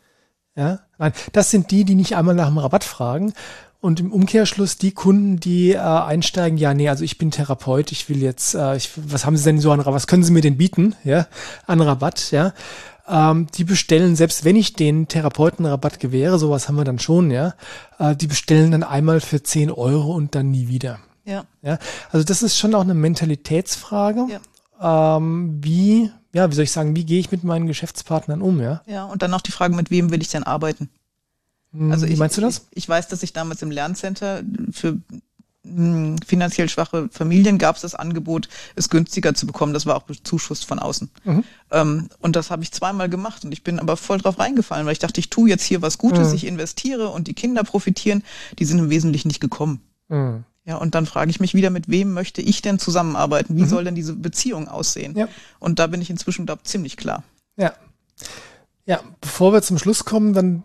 Ja, 0.56 0.80
nein, 0.98 1.12
das 1.34 1.52
sind 1.52 1.70
die, 1.72 1.84
die 1.84 1.96
nicht 1.96 2.16
einmal 2.16 2.34
nach 2.34 2.48
dem 2.48 2.58
Rabatt 2.58 2.86
fragen. 2.86 3.34
Und 3.82 4.00
im 4.00 4.12
Umkehrschluss 4.12 4.78
die 4.78 4.92
Kunden, 4.92 5.40
die 5.40 5.72
äh, 5.72 5.78
einsteigen, 5.78 6.58
ja, 6.58 6.74
nee, 6.74 6.90
also 6.90 7.04
ich 7.04 7.18
bin 7.18 7.32
Therapeut, 7.32 7.92
ich 7.92 8.10
will 8.10 8.22
jetzt, 8.22 8.56
äh, 8.56 8.76
ich, 8.76 8.92
was 8.96 9.26
haben 9.26 9.38
Sie 9.38 9.44
denn 9.44 9.60
so 9.60 9.72
an 9.72 9.80
Rabatt, 9.80 9.96
was 9.96 10.08
können 10.08 10.24
Sie 10.24 10.32
mir 10.32 10.42
denn 10.42 10.58
bieten, 10.58 10.96
ja, 11.04 11.28
an 11.68 11.82
Rabatt, 11.82 12.32
ja. 12.32 12.54
Ähm, 13.08 13.48
die 13.56 13.64
bestellen, 13.64 14.16
selbst 14.16 14.46
wenn 14.46 14.56
ich 14.56 14.74
den 14.74 15.08
Therapeuten 15.08 15.66
Rabatt 15.66 16.00
gewähre, 16.00 16.40
sowas 16.40 16.68
haben 16.68 16.76
wir 16.76 16.84
dann 16.84 17.00
schon, 17.00 17.32
ja, 17.32 17.54
äh, 18.00 18.16
die 18.16 18.28
bestellen 18.28 18.72
dann 18.72 18.84
einmal 18.84 19.20
für 19.20 19.44
10 19.44 19.72
Euro 19.72 20.14
und 20.14 20.36
dann 20.36 20.52
nie 20.52 20.68
wieder. 20.68 21.00
Ja. 21.26 21.46
ja. 21.62 21.80
Also 22.12 22.26
das 22.26 22.44
ist 22.44 22.58
schon 22.58 22.76
auch 22.76 22.82
eine 22.82 22.94
Mentalitätsfrage. 22.94 24.26
Ja. 24.30 24.40
Ähm, 24.80 25.60
wie, 25.62 26.12
ja, 26.34 26.50
wie 26.50 26.56
soll 26.56 26.64
ich 26.64 26.72
sagen, 26.72 26.96
wie 26.96 27.06
gehe 27.06 27.20
ich 27.20 27.32
mit 27.32 27.44
meinen 27.44 27.68
Geschäftspartnern 27.68 28.42
um, 28.42 28.62
ja? 28.62 28.82
Ja, 28.86 29.06
und 29.06 29.22
dann 29.22 29.32
noch 29.32 29.42
die 29.42 29.52
Frage, 29.52 29.76
mit 29.76 29.92
wem 29.92 30.12
will 30.12 30.22
ich 30.22 30.30
denn 30.30 30.44
arbeiten? 30.44 30.90
Hm, 31.74 31.92
also 31.92 32.06
ich, 32.06 32.18
meinst 32.18 32.38
du 32.38 32.42
das? 32.42 32.68
Ich, 32.72 32.84
ich 32.84 32.90
weiß, 32.90 33.08
dass 33.08 33.24
ich 33.24 33.34
damals 33.34 33.62
im 33.62 33.72
Lerncenter 33.72 34.42
für 34.72 34.98
hm, 35.64 36.18
finanziell 36.26 36.70
schwache 36.70 37.10
Familien 37.12 37.58
gab 37.58 37.76
es 37.76 37.82
das 37.82 37.96
Angebot, 37.96 38.48
es 38.76 38.90
günstiger 38.90 39.34
zu 39.34 39.46
bekommen. 39.46 39.74
Das 39.74 39.86
war 39.86 39.96
auch 39.96 40.04
bezuschusst 40.04 40.66
von 40.66 40.80
außen. 40.80 41.10
Mhm. 41.26 41.44
Ähm, 41.72 42.10
und 42.20 42.36
das 42.36 42.50
habe 42.50 42.64
ich 42.64 42.72
zweimal 42.72 43.10
gemacht 43.10 43.44
und 43.44 43.52
ich 43.52 43.64
bin 43.64 43.80
aber 43.80 43.98
voll 43.98 44.20
drauf 44.20 44.40
reingefallen, 44.40 44.86
weil 44.86 44.94
ich 44.94 45.00
dachte, 45.00 45.20
ich 45.20 45.30
tue 45.30 45.50
jetzt 45.50 45.64
hier 45.64 45.82
was 45.82 45.98
Gutes, 45.98 46.30
mhm. 46.30 46.36
ich 46.36 46.48
investiere 46.48 47.10
und 47.10 47.28
die 47.28 47.34
Kinder 47.34 47.64
profitieren. 47.64 48.24
Die 48.58 48.66
sind 48.66 48.80
im 48.80 48.90
Wesentlichen 48.90 49.28
nicht 49.28 49.42
gekommen. 49.42 49.82
Mhm. 50.08 50.46
Ja, 50.66 50.78
und 50.78 50.94
dann 50.96 51.06
frage 51.06 51.32
ich 51.32 51.40
mich 51.40 51.54
wieder, 51.54 51.70
mit 51.70 51.90
wem 51.90 52.14
möchte 52.14 52.42
ich 52.42 52.62
denn 52.62 52.80
zusammenarbeiten? 52.80 53.56
Wie 53.56 53.64
mhm. 53.64 53.68
soll 53.68 53.84
denn 53.86 53.96
diese 53.96 54.14
Beziehung 54.14 54.68
aussehen? 54.68 55.18
Ja. 55.18 55.28
Und 55.60 55.80
da 55.80 55.88
bin 55.88 56.02
ich 56.02 56.10
inzwischen, 56.10 56.46
glaube 56.46 56.64
ziemlich 56.64 56.98
klar. 56.98 57.24
Ja. 57.58 57.74
Ja, 58.86 59.02
bevor 59.22 59.54
wir 59.54 59.62
zum 59.62 59.78
Schluss 59.78 60.06
kommen, 60.06 60.34
dann 60.34 60.64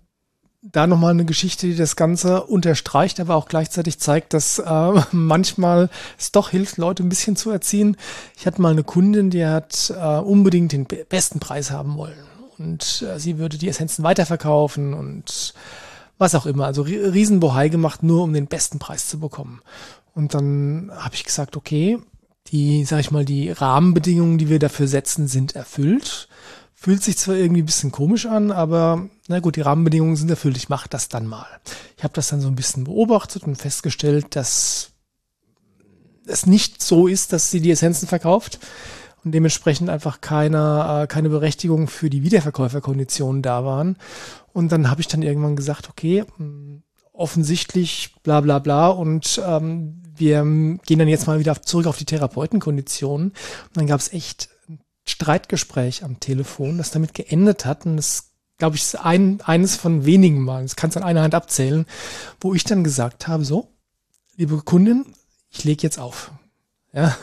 da 0.62 0.86
nochmal 0.86 1.10
eine 1.10 1.26
Geschichte, 1.26 1.66
die 1.66 1.76
das 1.76 1.94
Ganze 1.94 2.44
unterstreicht, 2.44 3.20
aber 3.20 3.34
auch 3.34 3.46
gleichzeitig 3.46 3.98
zeigt, 3.98 4.32
dass 4.32 4.58
äh, 4.58 4.92
manchmal 5.12 5.90
es 6.18 6.32
doch 6.32 6.50
hilft, 6.50 6.78
Leute 6.78 7.02
ein 7.02 7.08
bisschen 7.08 7.36
zu 7.36 7.50
erziehen. 7.50 7.96
Ich 8.36 8.46
hatte 8.46 8.62
mal 8.62 8.72
eine 8.72 8.84
Kundin, 8.84 9.30
die 9.30 9.44
hat 9.44 9.92
äh, 9.96 10.18
unbedingt 10.18 10.72
den 10.72 10.86
besten 10.86 11.38
Preis 11.38 11.70
haben 11.70 11.96
wollen. 11.96 12.14
Und 12.58 13.04
äh, 13.08 13.18
sie 13.18 13.38
würde 13.38 13.58
die 13.58 13.68
Essenzen 13.68 14.04
weiterverkaufen 14.04 14.94
und 14.94 15.54
was 16.18 16.34
auch 16.34 16.46
immer. 16.46 16.66
Also 16.66 16.82
Riesenbohai 16.82 17.68
gemacht, 17.68 18.02
nur 18.02 18.22
um 18.22 18.32
den 18.32 18.46
besten 18.46 18.78
Preis 18.78 19.08
zu 19.08 19.18
bekommen. 19.18 19.60
Und 20.14 20.34
dann 20.34 20.90
habe 20.94 21.14
ich 21.14 21.24
gesagt, 21.24 21.56
okay, 21.56 21.98
die, 22.48 22.84
sag 22.84 23.00
ich 23.00 23.10
mal, 23.10 23.24
die 23.24 23.50
Rahmenbedingungen, 23.50 24.38
die 24.38 24.48
wir 24.48 24.58
dafür 24.58 24.86
setzen, 24.86 25.28
sind 25.28 25.56
erfüllt. 25.56 26.28
Fühlt 26.74 27.02
sich 27.02 27.16
zwar 27.16 27.36
irgendwie 27.36 27.62
ein 27.62 27.66
bisschen 27.66 27.92
komisch 27.92 28.26
an, 28.26 28.50
aber 28.50 29.08
na 29.26 29.40
gut, 29.40 29.56
die 29.56 29.62
Rahmenbedingungen 29.62 30.16
sind 30.16 30.30
erfüllt. 30.30 30.56
Ich 30.56 30.68
mache 30.68 30.88
das 30.88 31.08
dann 31.08 31.26
mal. 31.26 31.46
Ich 31.96 32.04
habe 32.04 32.14
das 32.14 32.28
dann 32.28 32.42
so 32.42 32.48
ein 32.48 32.56
bisschen 32.56 32.84
beobachtet 32.84 33.44
und 33.44 33.56
festgestellt, 33.56 34.36
dass 34.36 34.90
es 36.26 36.46
nicht 36.46 36.82
so 36.82 37.06
ist, 37.06 37.32
dass 37.32 37.50
sie 37.50 37.60
die 37.60 37.70
Essenzen 37.70 38.06
verkauft 38.06 38.58
und 39.24 39.32
dementsprechend 39.32 39.88
einfach 39.88 40.20
keine, 40.20 41.02
äh, 41.02 41.06
keine 41.06 41.30
Berechtigung 41.30 41.88
für 41.88 42.10
die 42.10 42.22
Wiederverkäuferkonditionen 42.22 43.42
da 43.42 43.64
waren. 43.64 43.96
Und 44.52 44.70
dann 44.70 44.90
habe 44.90 45.00
ich 45.00 45.08
dann 45.08 45.22
irgendwann 45.22 45.56
gesagt, 45.56 45.88
okay, 45.88 46.24
hm, 46.36 46.82
offensichtlich 47.12 48.14
bla 48.22 48.40
bla 48.40 48.58
bla 48.58 48.88
und 48.88 49.40
ähm, 49.46 50.02
wir 50.16 50.42
gehen 50.84 50.98
dann 50.98 51.08
jetzt 51.08 51.26
mal 51.26 51.38
wieder 51.38 51.60
zurück 51.62 51.86
auf 51.86 51.96
die 51.96 52.04
Therapeutenkonditionen. 52.04 53.28
Und 53.28 53.76
dann 53.76 53.86
gab 53.86 54.00
es 54.00 54.12
echt 54.12 54.48
Streitgespräch 55.06 56.04
am 56.04 56.20
Telefon, 56.20 56.78
das 56.78 56.90
damit 56.90 57.14
geendet 57.14 57.64
hat. 57.64 57.86
Und 57.86 57.96
das, 57.96 58.30
glaube 58.58 58.76
ich, 58.76 58.82
ist 58.82 58.96
ein, 58.96 59.40
eines 59.42 59.76
von 59.76 60.04
wenigen 60.04 60.42
Mal, 60.42 60.62
das 60.62 60.76
kannst 60.76 60.96
du 60.96 61.00
an 61.00 61.06
einer 61.06 61.22
Hand 61.22 61.34
abzählen, 61.34 61.86
wo 62.40 62.54
ich 62.54 62.64
dann 62.64 62.84
gesagt 62.84 63.28
habe, 63.28 63.44
so, 63.44 63.68
liebe 64.36 64.56
Kundin, 64.58 65.04
ich 65.50 65.64
lege 65.64 65.82
jetzt 65.82 65.98
auf. 65.98 66.32
Ja, 66.94 67.16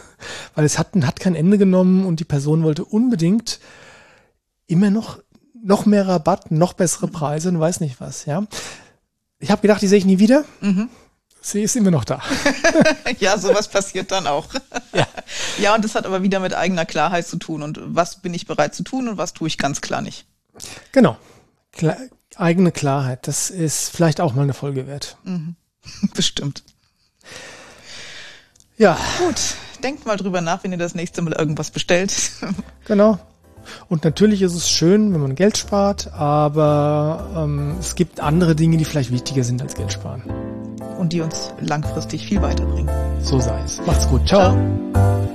weil 0.55 0.65
es 0.65 0.77
hat, 0.77 0.89
hat 1.01 1.19
kein 1.19 1.35
Ende 1.35 1.57
genommen 1.57 2.05
und 2.05 2.19
die 2.19 2.25
Person 2.25 2.63
wollte 2.63 2.83
unbedingt 2.83 3.59
immer 4.67 4.89
noch, 4.89 5.19
noch 5.63 5.85
mehr 5.85 6.07
Rabatt, 6.07 6.51
noch 6.51 6.73
bessere 6.73 7.07
Preise 7.07 7.49
und 7.49 7.59
weiß 7.59 7.79
nicht 7.79 8.01
was, 8.01 8.25
ja. 8.25 8.45
Ich 9.39 9.49
habe 9.49 9.61
gedacht, 9.61 9.81
die 9.81 9.87
sehe 9.87 9.97
ich 9.97 10.05
nie 10.05 10.19
wieder. 10.19 10.45
Mhm. 10.59 10.89
Sie 11.41 11.63
ist 11.63 11.75
immer 11.75 11.89
noch 11.89 12.05
da. 12.05 12.21
ja, 13.19 13.37
sowas 13.37 13.67
passiert 13.67 14.11
dann 14.11 14.27
auch. 14.27 14.47
Ja. 14.93 15.07
ja, 15.57 15.73
und 15.73 15.85
das 15.85 15.95
hat 15.95 16.05
aber 16.05 16.21
wieder 16.21 16.41
mit 16.41 16.53
eigener 16.53 16.85
Klarheit 16.85 17.25
zu 17.25 17.37
tun. 17.37 17.63
Und 17.63 17.79
was 17.81 18.17
bin 18.17 18.33
ich 18.33 18.45
bereit 18.45 18.75
zu 18.75 18.83
tun 18.83 19.07
und 19.07 19.17
was 19.17 19.31
tue 19.31 19.47
ich 19.47 19.57
ganz 19.57 19.79
klar 19.79 20.01
nicht. 20.01 20.25
Genau. 20.91 21.15
Klar, 21.71 21.95
eigene 22.35 22.73
Klarheit, 22.73 23.25
das 23.25 23.49
ist 23.49 23.87
vielleicht 23.87 24.19
auch 24.19 24.33
mal 24.33 24.41
eine 24.41 24.53
Folge 24.53 24.87
wert. 24.87 25.15
Mhm. 25.23 25.55
Bestimmt. 26.13 26.63
Ja. 28.81 28.97
Gut, 29.19 29.35
denkt 29.83 30.07
mal 30.07 30.17
drüber 30.17 30.41
nach, 30.41 30.63
wenn 30.63 30.71
ihr 30.71 30.77
das 30.79 30.95
nächste 30.95 31.21
Mal 31.21 31.33
irgendwas 31.33 31.69
bestellt. 31.69 32.31
Genau. 32.85 33.19
Und 33.87 34.03
natürlich 34.03 34.41
ist 34.41 34.55
es 34.55 34.69
schön, 34.69 35.13
wenn 35.13 35.21
man 35.21 35.35
Geld 35.35 35.55
spart, 35.55 36.11
aber 36.13 37.29
ähm, 37.37 37.75
es 37.79 37.93
gibt 37.93 38.19
andere 38.19 38.55
Dinge, 38.55 38.77
die 38.77 38.85
vielleicht 38.85 39.11
wichtiger 39.11 39.43
sind 39.43 39.61
als 39.61 39.75
Geld 39.75 39.93
sparen 39.93 40.23
und 40.97 41.13
die 41.13 41.21
uns 41.21 41.53
langfristig 41.61 42.25
viel 42.25 42.41
weiterbringen. 42.41 42.89
So 43.21 43.39
sei 43.39 43.61
es. 43.63 43.79
Macht's 43.85 44.09
gut. 44.09 44.27
Ciao. 44.27 44.57
Ciao. 44.93 45.30